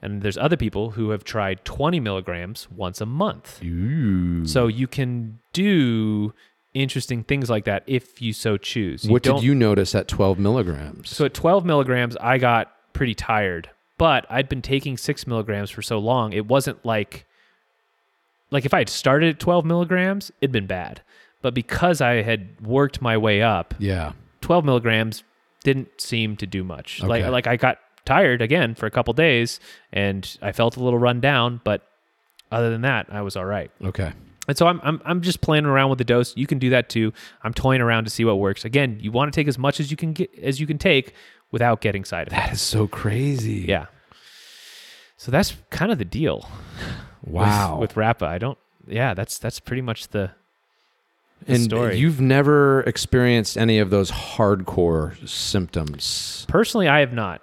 [0.00, 3.62] And there's other people who have tried 20 milligrams once a month.
[3.62, 4.44] Ooh.
[4.44, 6.34] So you can do
[6.74, 9.04] interesting things like that if you so choose.
[9.08, 11.10] what did you notice at 12 milligrams?
[11.10, 15.82] So at 12 milligrams, I got pretty tired, but I'd been taking six milligrams for
[15.82, 17.26] so long, it wasn't like
[18.50, 21.00] like if I had started at 12 milligrams, it'd been bad.
[21.40, 24.12] But because I had worked my way up, yeah.
[24.42, 25.24] 12 milligrams
[25.64, 27.02] didn't seem to do much.
[27.02, 27.30] Like Okay.
[27.30, 29.58] like I got tired again for a couple days,
[29.92, 31.86] and I felt a little run down, but
[32.50, 33.70] other than that, I was all right.
[33.82, 34.12] Okay.
[34.48, 36.36] And so I'm, I'm I'm just playing around with the dose.
[36.36, 37.12] You can do that too.
[37.44, 38.64] I'm toying around to see what works.
[38.64, 41.14] Again, you want to take as much as you can get as you can take
[41.52, 42.46] without getting side effects.
[42.46, 43.64] That is so crazy.
[43.68, 43.86] Yeah.
[45.16, 46.48] So that's kind of the deal.
[47.22, 47.78] Wow.
[47.78, 48.58] With, Rappa, I don't.
[48.88, 50.32] Yeah, that's that's pretty much the.
[51.42, 51.98] the and story.
[51.98, 56.44] you've never experienced any of those hardcore symptoms.
[56.48, 57.42] Personally, I have not.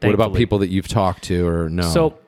[0.00, 1.82] What about people that you've talked to or no?
[1.82, 2.18] So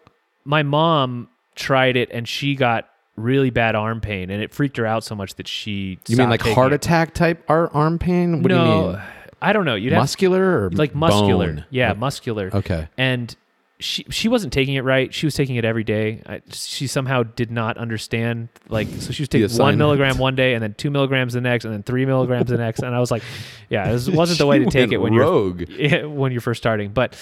[0.44, 4.86] my mom tried it and she got really bad arm pain and it freaked her
[4.86, 6.76] out so much that she you mean like taking heart it.
[6.76, 8.42] attack type ar- arm pain?
[8.42, 9.02] What no, do you mean?
[9.40, 9.74] I don't know.
[9.74, 11.46] You'd have Muscular or like muscular.
[11.54, 11.64] bone?
[11.70, 12.50] Yeah, muscular.
[12.54, 12.88] Okay.
[12.96, 13.34] And
[13.82, 15.12] she she wasn't taking it right.
[15.12, 16.22] She was taking it every day.
[16.26, 18.48] I, she somehow did not understand.
[18.68, 21.64] Like, so she was taking one milligram one day, and then two milligrams the next,
[21.64, 22.80] and then three milligrams the next.
[22.82, 23.22] And I was like,
[23.68, 25.62] yeah, this wasn't the way to take it when rogue.
[25.68, 26.92] you're when you're first starting.
[26.92, 27.16] But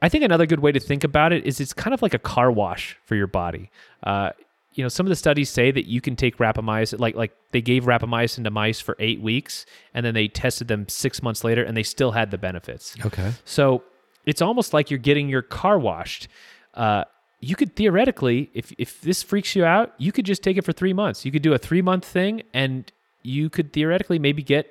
[0.00, 2.18] I think another good way to think about it is it's kind of like a
[2.18, 3.70] car wash for your body.
[4.02, 4.30] Uh,
[4.74, 7.60] you know, some of the studies say that you can take rapamycin, like like they
[7.60, 11.62] gave rapamycin to mice for eight weeks, and then they tested them six months later,
[11.62, 12.96] and they still had the benefits.
[13.06, 13.32] Okay.
[13.44, 13.84] So
[14.26, 16.28] it's almost like you're getting your car washed.
[16.74, 17.04] Uh,
[17.40, 20.72] you could theoretically, if if this freaks you out, you could just take it for
[20.72, 21.24] three months.
[21.24, 22.90] You could do a three month thing, and
[23.22, 24.66] you could theoretically maybe get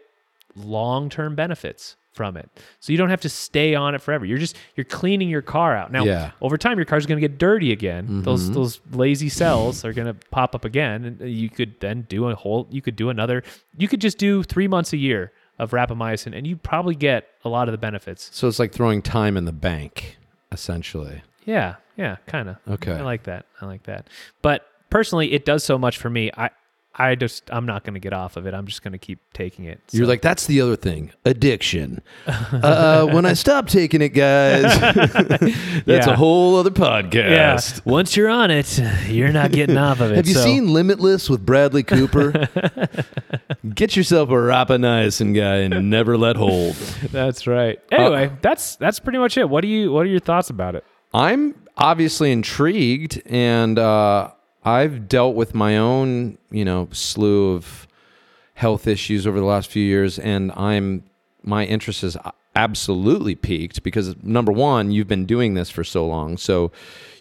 [0.56, 2.50] long term benefits from it.
[2.80, 4.26] So you don't have to stay on it forever.
[4.26, 5.92] You're just you're cleaning your car out.
[5.92, 6.32] Now, Yeah.
[6.42, 8.06] over time, your car's going to get dirty again.
[8.06, 8.22] Mm-hmm.
[8.22, 12.28] Those those lazy cells are going to pop up again, and you could then do
[12.30, 12.68] a whole.
[12.72, 13.44] You could do another.
[13.78, 17.50] You could just do three months a year of rapamycin, and you'd probably get a
[17.50, 18.30] lot of the benefits.
[18.34, 20.18] So it's like throwing time in the bank,
[20.52, 21.22] essentially.
[21.46, 22.58] Yeah, yeah, kind of.
[22.70, 22.94] Okay.
[22.94, 23.46] I like that.
[23.62, 24.08] I like that.
[24.42, 26.32] But personally, it does so much for me.
[26.36, 26.50] I,
[26.96, 28.54] I just, I'm not going to get off of it.
[28.54, 29.80] I'm just going to keep taking it.
[29.92, 32.04] You're like, that's the other thing, addiction.
[32.28, 34.62] uh, when I stop taking it, guys,
[35.86, 36.10] that's Yeah.
[36.12, 37.02] a whole other yeah.
[37.02, 37.84] podcast.
[37.86, 40.18] Once you're on it, you're not getting off of it.
[40.18, 42.32] Have you so- seen Limitless with Bradley Cooper?
[43.74, 46.76] Get yourself a Rapaniacin guy and never let hold.
[47.12, 47.80] That's right.
[47.92, 49.50] Uh, Anyway, that's that's pretty much it.
[49.50, 49.92] What do you?
[49.92, 50.84] What are your thoughts about it?
[51.14, 54.32] I'm obviously intrigued, and uh,
[54.66, 57.88] I've dealt with my own, you know, slew of
[58.56, 61.04] health issues over the last few years, and I'm
[61.44, 62.18] my interest is
[62.56, 66.72] absolutely peaked because number one, you've been doing this for so long, so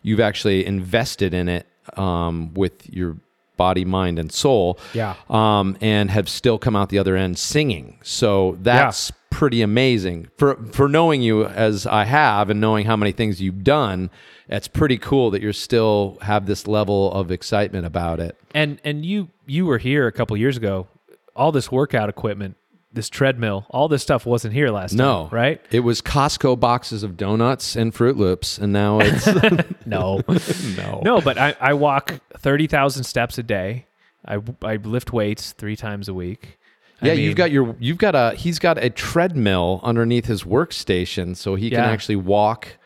[0.02, 1.66] you've actually invested in it
[1.96, 3.16] um, with your
[3.56, 4.78] body, mind, and soul.
[4.94, 5.14] Yeah.
[5.28, 7.98] Um, and have still come out the other end singing.
[8.02, 13.10] So that's pretty amazing for for knowing you as I have and knowing how many
[13.12, 14.10] things you've done.
[14.48, 18.36] It's pretty cool that you're still have this level of excitement about it.
[18.54, 20.86] And and you you were here a couple years ago.
[21.34, 22.56] All this workout equipment,
[22.92, 24.98] this treadmill, all this stuff wasn't here last time.
[24.98, 25.60] No, time, right?
[25.70, 29.26] It was Costco boxes of donuts and Froot Loops, and now it's
[29.86, 30.20] No.
[30.76, 33.86] no, No, but I, I walk 30,000 steps a day.
[34.26, 36.58] I, I lift weights three times a week.
[37.02, 40.44] I Yeah, mean, you've got your you've got a he's got a treadmill underneath his
[40.44, 42.78] workstation, so he can actually walk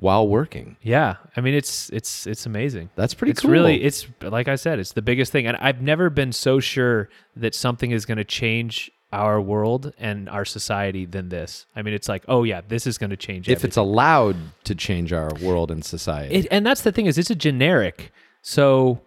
[0.00, 0.76] while working.
[0.82, 2.88] Yeah, I mean it's it's it's amazing.
[2.96, 3.36] That's pretty cool.
[3.36, 3.50] it's cool.
[3.50, 7.08] really it's like I said, it's the biggest thing, and I've never been so sure
[7.36, 11.64] that something is going to change our world and our society than this.
[11.74, 13.48] I mean, it's like, oh yeah, this is going to change.
[13.48, 16.34] if it's allowed to change our world and society.
[16.34, 18.12] It, and that's the thing is, it's a generic,
[18.42, 19.00] so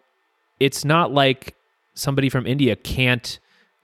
[0.60, 1.56] it's not like
[1.94, 3.40] somebody from India can't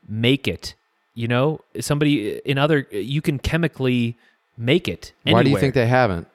[0.08, 0.76] make it.
[1.14, 4.18] You know, somebody in other you can chemically
[4.58, 5.14] make it.
[5.24, 6.28] Why do you think they haven't?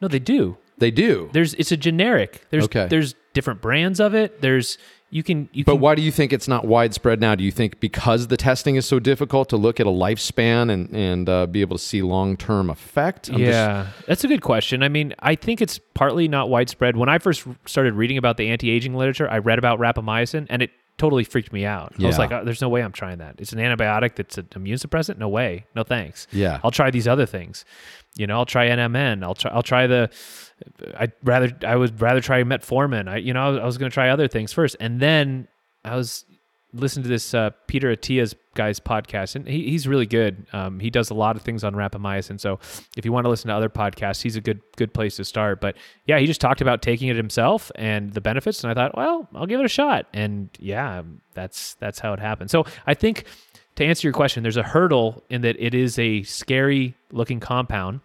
[0.00, 0.56] No, they do.
[0.78, 1.30] They do.
[1.32, 2.42] There's it's a generic.
[2.50, 2.86] There's Okay.
[2.88, 4.40] there's different brands of it.
[4.40, 4.76] There's
[5.10, 7.36] you can you But can why do you think it's not widespread now?
[7.36, 10.92] Do you think because the testing is so difficult to look at a lifespan and
[10.92, 13.28] and uh, be able to see long term effect?
[13.28, 14.82] I'm just- yeah, that's a good question.
[14.82, 16.96] I mean, I think it's partly not widespread.
[16.96, 20.70] When I first started reading about the anti-aging literature, I read about rapamycin, and it
[20.98, 21.94] totally freaked me out.
[21.98, 23.36] I was like, oh, "There's no way I'm trying that.
[23.38, 25.18] It's an antibiotic that's an immune suppressant.
[25.18, 25.66] No way.
[25.74, 26.26] No thanks.
[26.32, 26.60] Yeah.
[26.62, 27.64] I'll try these other things.
[28.16, 29.24] You know, I'll try NMN.
[29.24, 29.50] I'll try.
[29.50, 30.10] I'll try the.
[30.96, 31.52] I'd rather.
[31.66, 33.08] I would rather try metformin.
[33.08, 33.16] I.
[33.16, 35.48] You know, I was going to try other things first, and then
[35.84, 36.24] I was
[36.74, 40.46] listening to this uh, Peter Attia's guy's podcast, and he, he's really good.
[40.52, 42.40] Um, he does a lot of things on rapamycin.
[42.40, 42.58] So
[42.96, 45.60] if you want to listen to other podcasts, he's a good good place to start.
[45.60, 48.96] But yeah, he just talked about taking it himself and the benefits, and I thought,
[48.96, 50.06] well, I'll give it a shot.
[50.12, 51.02] And yeah,
[51.34, 52.50] that's that's how it happened.
[52.50, 53.24] So I think
[53.76, 58.00] to answer your question, there's a hurdle in that it is a scary looking compound.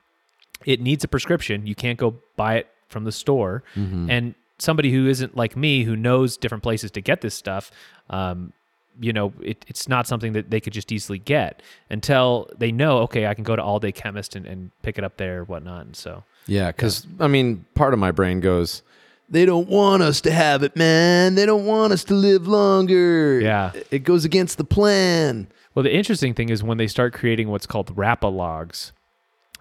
[0.66, 1.66] It needs a prescription.
[1.68, 3.64] You can't go buy it from the store.
[4.10, 7.72] And somebody who isn't like me, who knows different places to get this stuff,
[8.10, 8.52] um,
[9.00, 13.00] you know, it, it's not something that they could just easily get until they know,
[13.00, 15.44] okay, I can go to All Day Chemist and, and pick it up there or
[15.46, 15.86] whatnot.
[15.86, 18.82] And so, Yeah, because I mean, part of my brain goes,
[19.30, 21.36] they don't want us to have it, man.
[21.36, 23.40] They don't want us to live longer.
[23.40, 23.72] Yeah.
[23.92, 25.48] It goes against the plan.
[25.76, 28.92] Well, the interesting thing is when they start creating what's called rapalogs,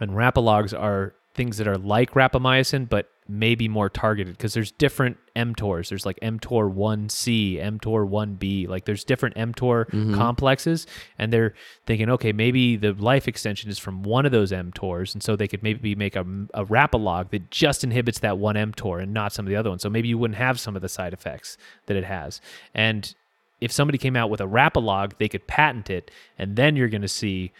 [0.00, 5.18] and rapalogs are things that are like rapamycin, but maybe more targeted because there's different
[5.36, 5.90] mTORs.
[5.90, 8.68] There's like mTOR 1C, mTOR 1B.
[8.68, 10.14] Like there's different mTOR mm-hmm.
[10.14, 10.86] complexes,
[11.18, 11.54] and they're
[11.86, 15.46] thinking, okay, maybe the life extension is from one of those mTORs, and so they
[15.46, 16.22] could maybe make a,
[16.54, 19.82] a rapalog that just inhibits that one mTOR and not some of the other ones.
[19.82, 22.40] So maybe you wouldn't have some of the side effects that it has.
[22.74, 23.14] And
[23.60, 27.02] if somebody came out with a rapalog, they could patent it, and then you're going
[27.02, 27.52] to see,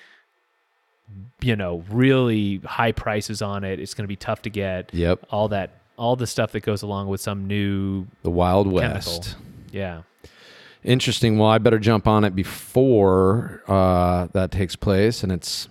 [1.41, 3.81] you know, really high prices on it.
[3.81, 4.93] It's going to be tough to get.
[4.93, 5.27] Yep.
[5.31, 8.91] All that, all the stuff that goes along with some new The Wild chemical.
[8.93, 9.37] West.
[9.71, 10.03] Yeah.
[10.85, 11.39] Interesting.
[11.39, 15.69] Well, I better jump on it before uh, that takes place, and it's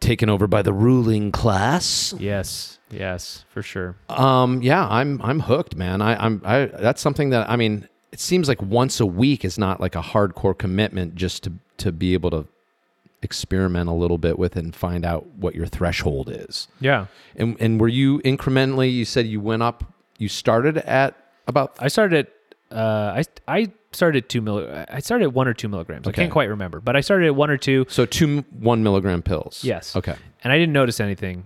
[0.00, 2.14] taken over by the ruling class.
[2.18, 2.78] Yes.
[2.90, 3.44] Yes.
[3.50, 3.96] For sure.
[4.08, 6.00] Um, yeah, I'm I'm hooked, man.
[6.00, 9.58] I, I'm I that's something that I mean, it seems like once a week is
[9.58, 12.46] not like a hardcore commitment just to to be able to
[13.26, 16.68] experiment a little bit with it and find out what your threshold is.
[16.80, 17.06] Yeah.
[17.34, 18.90] And and were you incrementally?
[18.92, 19.84] You said you went up.
[20.18, 21.14] You started at
[21.46, 22.26] about I started
[22.70, 26.06] at, uh, I, I started at two milli, I started at one or two milligrams.
[26.08, 27.84] I can't quite remember, but I started at one or two.
[27.88, 29.62] so two one milligram pills.
[29.64, 29.94] Yes.
[29.96, 30.14] Okay.
[30.44, 31.44] and I didn't notice anything.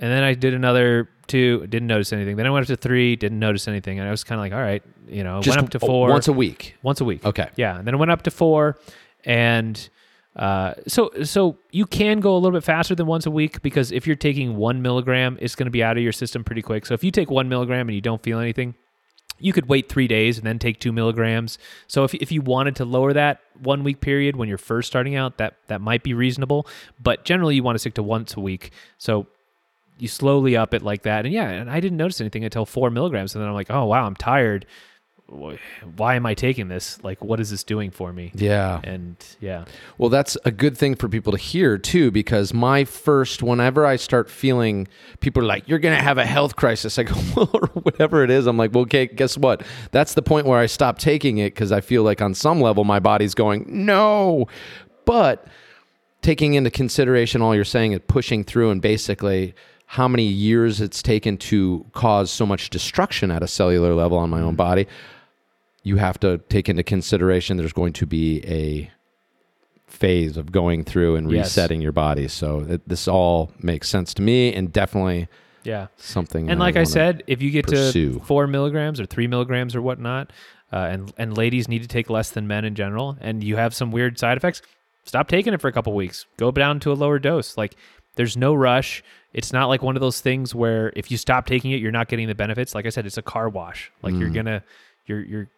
[0.00, 2.36] And then I did another two, didn't notice anything.
[2.36, 3.98] Then I went up to three, didn't notice anything.
[3.98, 6.08] And I was kind of like, all right, you know, Just went up to four.
[6.08, 6.76] once a week.
[6.82, 7.24] once a week.
[7.24, 7.48] Okay.
[7.56, 8.78] Yeah, and then I went up to four,
[9.24, 9.88] and
[10.36, 13.90] uh, so so you can go a little bit faster than once a week because
[13.90, 16.86] if you're taking one milligram, it's going to be out of your system pretty quick.
[16.86, 18.74] So if you take one milligram and you don't feel anything,
[19.40, 21.58] you could wait three days and then take two milligrams.
[21.86, 25.16] So if, if you wanted to lower that one week period when you're first starting
[25.16, 26.66] out, that that might be reasonable.
[27.00, 28.72] But generally, you want to stick to once a week.
[28.98, 29.26] So
[29.98, 31.24] you slowly up it like that.
[31.24, 33.34] And yeah, and I didn't notice anything until four milligrams.
[33.34, 34.66] And then I'm like, oh wow, I'm tired.
[35.30, 35.56] Wh-
[35.96, 37.02] Why am I taking this?
[37.02, 38.32] Like, what is this doing for me?
[38.34, 38.80] Yeah.
[38.82, 39.64] And yeah,
[39.98, 43.96] Well, that's a good thing for people to hear too, because my first, whenever I
[43.96, 44.88] start feeling
[45.20, 48.24] people are like, you're going to have a health crisis, I go, well, or whatever
[48.24, 48.46] it is.
[48.46, 49.62] I'm like, well, okay, guess what?
[49.90, 52.84] That's the point where I stop taking it because I feel like on some level
[52.84, 54.48] my body's going, no.
[55.04, 55.46] But
[56.22, 59.54] taking into consideration all you're saying and pushing through and basically
[59.86, 64.28] how many years it's taken to cause so much destruction at a cellular level on
[64.28, 64.56] my own mm-hmm.
[64.56, 64.86] body,
[65.88, 68.90] you have to take into consideration there's going to be a
[69.86, 71.46] phase of going through and Yes.
[71.46, 72.28] resetting your body.
[72.28, 75.28] So it, this all makes sense to me and definitely
[75.64, 75.86] yeah.
[75.96, 76.50] something.
[76.50, 78.14] And like I said, if you get pursue.
[78.14, 80.32] to four milligrams or three milligrams or whatnot,
[80.70, 83.74] uh, and and ladies need to take less than men in general, and you have
[83.74, 84.60] some weird side effects,
[85.04, 86.26] stop taking it for a couple weeks.
[86.36, 87.56] Go down to a lower dose.
[87.56, 87.74] Like
[88.16, 89.02] there's no rush.
[89.32, 92.08] It's not like one of those things where if you stop taking it, you're not
[92.08, 92.74] getting the benefits.
[92.74, 93.90] Like I said, it's a car wash.
[94.02, 94.62] Like you're gonna
[95.06, 95.48] you're you're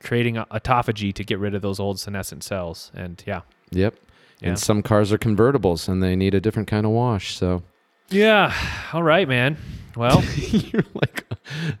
[0.00, 2.90] creating autophagy to get rid of those old senescent cells.
[2.94, 3.94] And yeah, Yep.
[4.40, 4.48] Yeah.
[4.50, 7.36] And some cars are convertibles and they need a different kind of wash.
[7.36, 7.62] So
[8.10, 8.54] yeah.
[8.92, 9.56] All right, man.
[9.96, 11.24] Well, You're like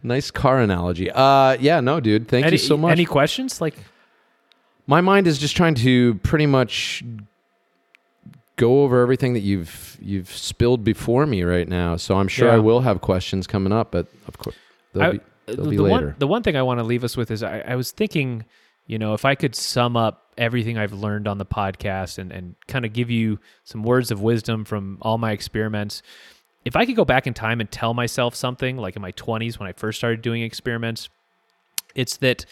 [0.02, 1.10] nice car analogy.
[1.10, 2.28] Uh, yeah, no, dude.
[2.28, 2.92] Thank any, you so much.
[2.92, 3.60] Any questions?
[3.60, 3.76] Like,
[4.86, 7.04] My mind is just trying to pretty much
[8.56, 11.96] go over everything that you've you've spilled before me right now.
[11.96, 14.56] So I'm sure I will have questions coming up, but of course
[14.92, 17.30] they'll I- be they'll the one, the one thing I want to leave us with
[17.30, 18.44] is I, I was thinking,
[18.86, 22.54] you know, if I could sum up everything I've learned on the podcast and, and
[22.68, 26.02] kind of give you some words of wisdom from all my experiments,
[26.64, 29.58] if I could go back in time and tell myself something like in my 20s
[29.58, 31.08] when I first started doing experiments,
[31.94, 32.44] it's that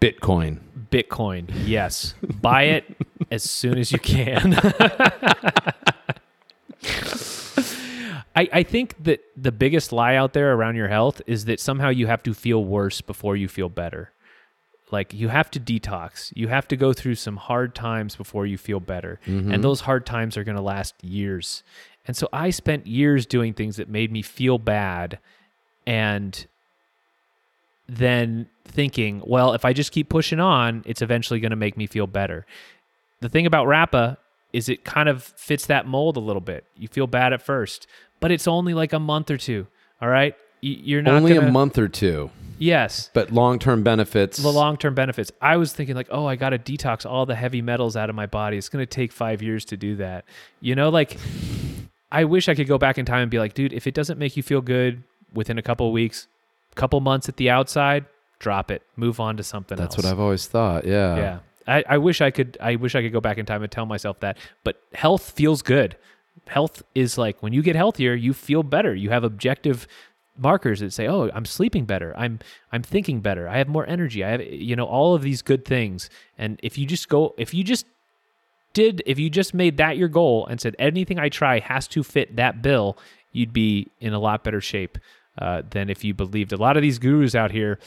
[0.00, 0.60] Bitcoin.
[0.90, 2.84] Bitcoin, yes, buy it
[3.30, 4.56] as soon as you can.
[8.36, 11.88] I, I think that the biggest lie out there around your health is that somehow
[11.88, 14.12] you have to feel worse before you feel better.
[14.92, 16.32] Like you have to detox.
[16.34, 19.20] You have to go through some hard times before you feel better.
[19.24, 19.60] And mm-hmm.
[19.60, 21.62] those hard times are going to last years.
[22.06, 25.18] And so I spent years doing things that made me feel bad
[25.86, 26.46] and
[27.88, 31.86] then thinking, well, if I just keep pushing on, it's eventually going to make me
[31.86, 32.46] feel better.
[33.20, 34.18] The thing about Rappa
[34.52, 36.64] is it kind of fits that mold a little bit.
[36.76, 37.86] You feel bad at first,
[38.20, 39.66] but it's only like a month or two.
[40.00, 44.38] All right, you're not Only gonna, a month or two, Yes, but long term benefits.
[44.38, 45.30] the long term benefits.
[45.40, 48.16] I was thinking like, oh, I got to detox all the heavy metals out of
[48.16, 48.56] my body.
[48.58, 50.24] It's going to take five years to do that.
[50.60, 51.16] You know, like
[52.12, 54.18] I wish I could go back in time and be like, dude, if it doesn't
[54.18, 55.02] make you feel good
[55.32, 56.26] within a couple of weeks,
[56.74, 58.04] couple months at the outside,
[58.38, 60.04] drop it, move on to something That's else.
[60.04, 60.86] what I've always thought.
[60.86, 61.16] Yeah.
[61.16, 61.38] yeah.
[61.66, 62.56] I, I wish I could.
[62.60, 64.38] I wish I could go back in time and tell myself that.
[64.64, 65.96] But health feels good.
[66.46, 68.94] Health is like when you get healthier, you feel better.
[68.94, 69.86] You have objective
[70.36, 72.14] markers that say, "Oh, I'm sleeping better.
[72.16, 72.40] I'm
[72.72, 73.48] I'm thinking better.
[73.48, 74.24] I have more energy.
[74.24, 77.54] I have you know all of these good things." And if you just go, if
[77.54, 77.86] you just
[78.72, 82.02] did, if you just made that your goal and said anything I try has to
[82.02, 82.96] fit that bill,
[83.32, 84.98] you'd be in a lot better shape
[85.38, 87.78] uh, than if you believed a lot of these gurus out here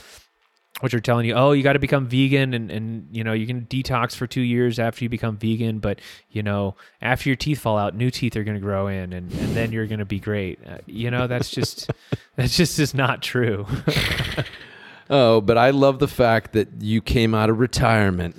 [0.81, 3.45] which are telling you, oh, you got to become vegan and, and, you know, you
[3.47, 5.79] can detox for two years after you become vegan.
[5.79, 5.99] But,
[6.29, 9.31] you know, after your teeth fall out, new teeth are going to grow in and,
[9.31, 10.59] and then you're going to be great.
[10.67, 11.91] Uh, you know, that's just,
[12.35, 13.65] that's just is not true.
[15.09, 18.35] Oh, but I love the fact that you came out of retirement.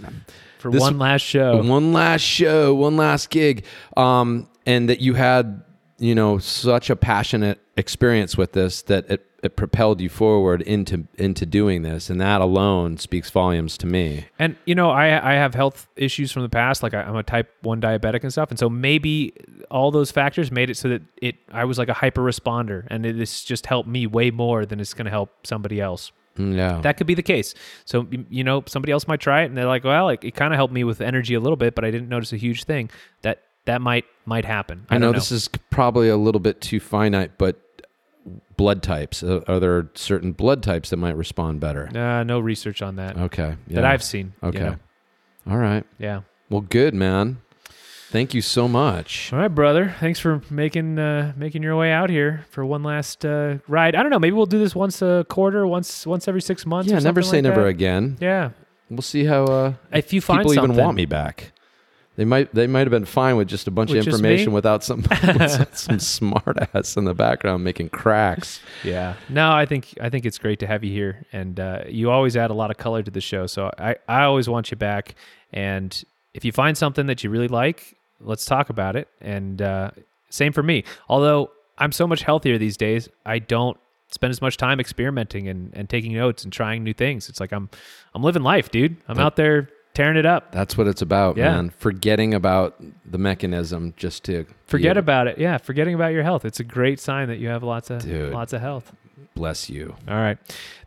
[0.58, 1.62] for This- one last show.
[1.62, 3.64] One last show, one last gig,
[3.96, 5.62] um, and that you had,
[5.98, 11.06] you know, such a passionate experience with this that it, it propelled you forward into
[11.16, 14.26] into doing this, and that alone speaks volumes to me.
[14.38, 17.22] And you know, I I have health issues from the past, like I, I'm a
[17.22, 19.34] type one diabetic and stuff, and so maybe
[19.70, 23.04] all those factors made it so that it I was like a hyper responder, and
[23.06, 26.10] it just helped me way more than it's going to help somebody else.
[26.38, 27.54] Mm, Yeah, That could be the case.
[27.84, 30.52] So you know, somebody else might try it, and they're like, "Well, it, it kind
[30.52, 32.90] of helped me with energy a little bit, but I didn't notice a huge thing."
[33.22, 34.86] That that might might happen.
[34.90, 37.60] I don't know this is probably a little bit too finite, but
[38.56, 41.88] blood types uh, are there certain blood types that might respond better?
[41.96, 43.74] Uh, no research on that Okay, yeah.
[43.76, 44.32] that I've seen.
[44.42, 44.76] you Okay, know.
[45.50, 45.84] all right.
[45.98, 46.22] Yeah.
[46.50, 47.38] Well, good man.
[48.10, 49.32] Thank you so much.
[49.32, 49.92] All right, brother.
[49.98, 53.96] Thanks for making uh, making your way out here for one last uh, ride.
[53.96, 54.20] I don't know.
[54.20, 56.90] Maybe we'll do this once a quarter, once once every six months.
[56.92, 57.68] Yeah, never say like never that.
[57.68, 58.16] again.
[58.20, 58.50] Yeah.
[58.88, 61.50] We'll see how uh, If you find people something, even want me back.
[62.16, 64.84] They might they might have been fine with just a bunch With of information without
[64.84, 65.04] some
[65.72, 68.60] some smart ass in the background making cracks.
[68.84, 69.14] Yeah.
[69.28, 72.36] No, I think I think it's great to have you here, and uh, you always
[72.36, 73.46] add a lot of color to the show.
[73.46, 75.16] So I I always want you back.
[75.52, 76.04] And
[76.34, 79.08] if you find something that you really like, let's talk about it.
[79.20, 79.90] And uh,
[80.30, 80.84] same for me.
[81.08, 83.78] Although I'm so much healthier these days, I don't
[84.10, 87.28] spend as much time experimenting and, and taking notes and trying new things.
[87.28, 87.68] It's like I'm
[88.14, 88.96] I'm living life, dude.
[89.08, 90.52] I'm out there tearing it up.
[90.52, 91.52] That's what it's about, Yeah.
[91.54, 91.70] man.
[91.70, 92.74] Forgetting about
[93.04, 95.38] the mechanism just to Forget about it.
[95.38, 96.44] Yeah, forgetting about your health.
[96.44, 98.32] It's a great sign that you have lots of Dude.
[98.32, 98.92] lots of health.
[99.34, 99.94] bless you.
[100.08, 100.38] All right.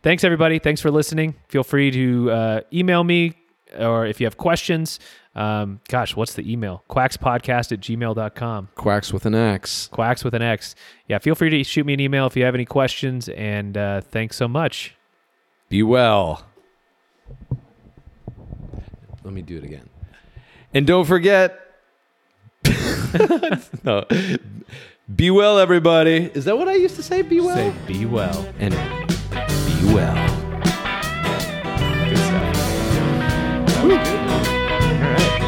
[0.02, 0.58] Thanks, everybody.
[0.58, 1.34] Thanks for listening.
[1.48, 3.34] Feel free to uh, email me
[3.78, 4.98] or if you have questions.
[5.34, 6.82] Um, gosh, what's the email?
[6.90, 8.68] Quackspodcast at gmail.com.
[8.74, 9.88] Quacks with an X.
[9.92, 10.74] Quacks with an X.
[11.06, 13.28] Yeah, feel free to shoot me an email if you have any questions.
[13.28, 14.96] And uh, thanks so much.
[15.68, 16.47] Be well.
[19.28, 19.90] Let me do it again.
[20.72, 21.60] And don't forget.
[23.84, 24.06] no.
[25.14, 26.30] Be well, everybody.
[26.32, 27.20] Is that what I used to say?
[27.20, 27.54] Be well.
[27.54, 28.48] Say be well.
[28.58, 30.14] and be well.
[32.08, 32.56] Good stuff.
[33.66, 34.16] That was good.
[34.96, 35.42] All right.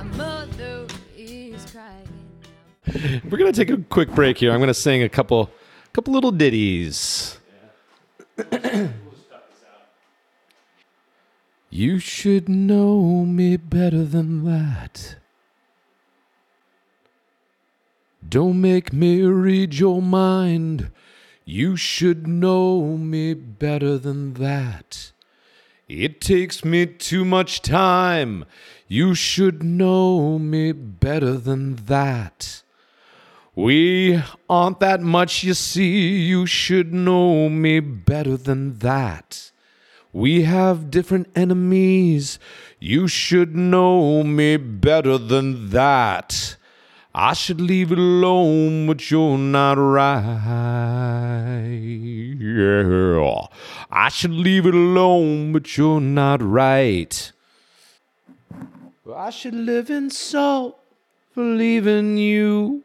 [0.00, 2.08] A mother is crying.
[3.30, 4.52] We're gonna take a quick break here.
[4.52, 5.50] I'm gonna sing a couple,
[5.96, 7.38] couple little ditties.
[11.70, 15.16] you should know me better than that.
[18.28, 20.90] Don't make me read your mind.
[21.46, 25.12] You should know me better than that.
[25.88, 28.44] It takes me too much time.
[28.86, 32.64] You should know me better than that.
[33.56, 36.18] We aren't that much, you see.
[36.18, 39.50] You should know me better than that.
[40.12, 42.38] We have different enemies.
[42.78, 46.56] You should know me better than that.
[47.14, 50.06] I should leave it alone, but you're not right.
[52.38, 53.46] Yeah.
[53.90, 57.32] I should leave it alone, but you're not right.
[59.14, 60.78] I should live in salt
[61.32, 62.84] for leaving you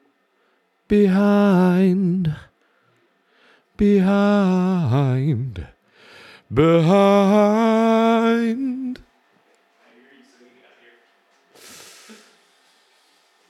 [0.91, 2.35] behind.
[3.77, 5.67] Behind.
[6.53, 7.79] Behind.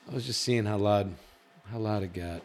[0.07, 1.15] I was just seeing how loud,
[1.71, 2.43] how loud it got.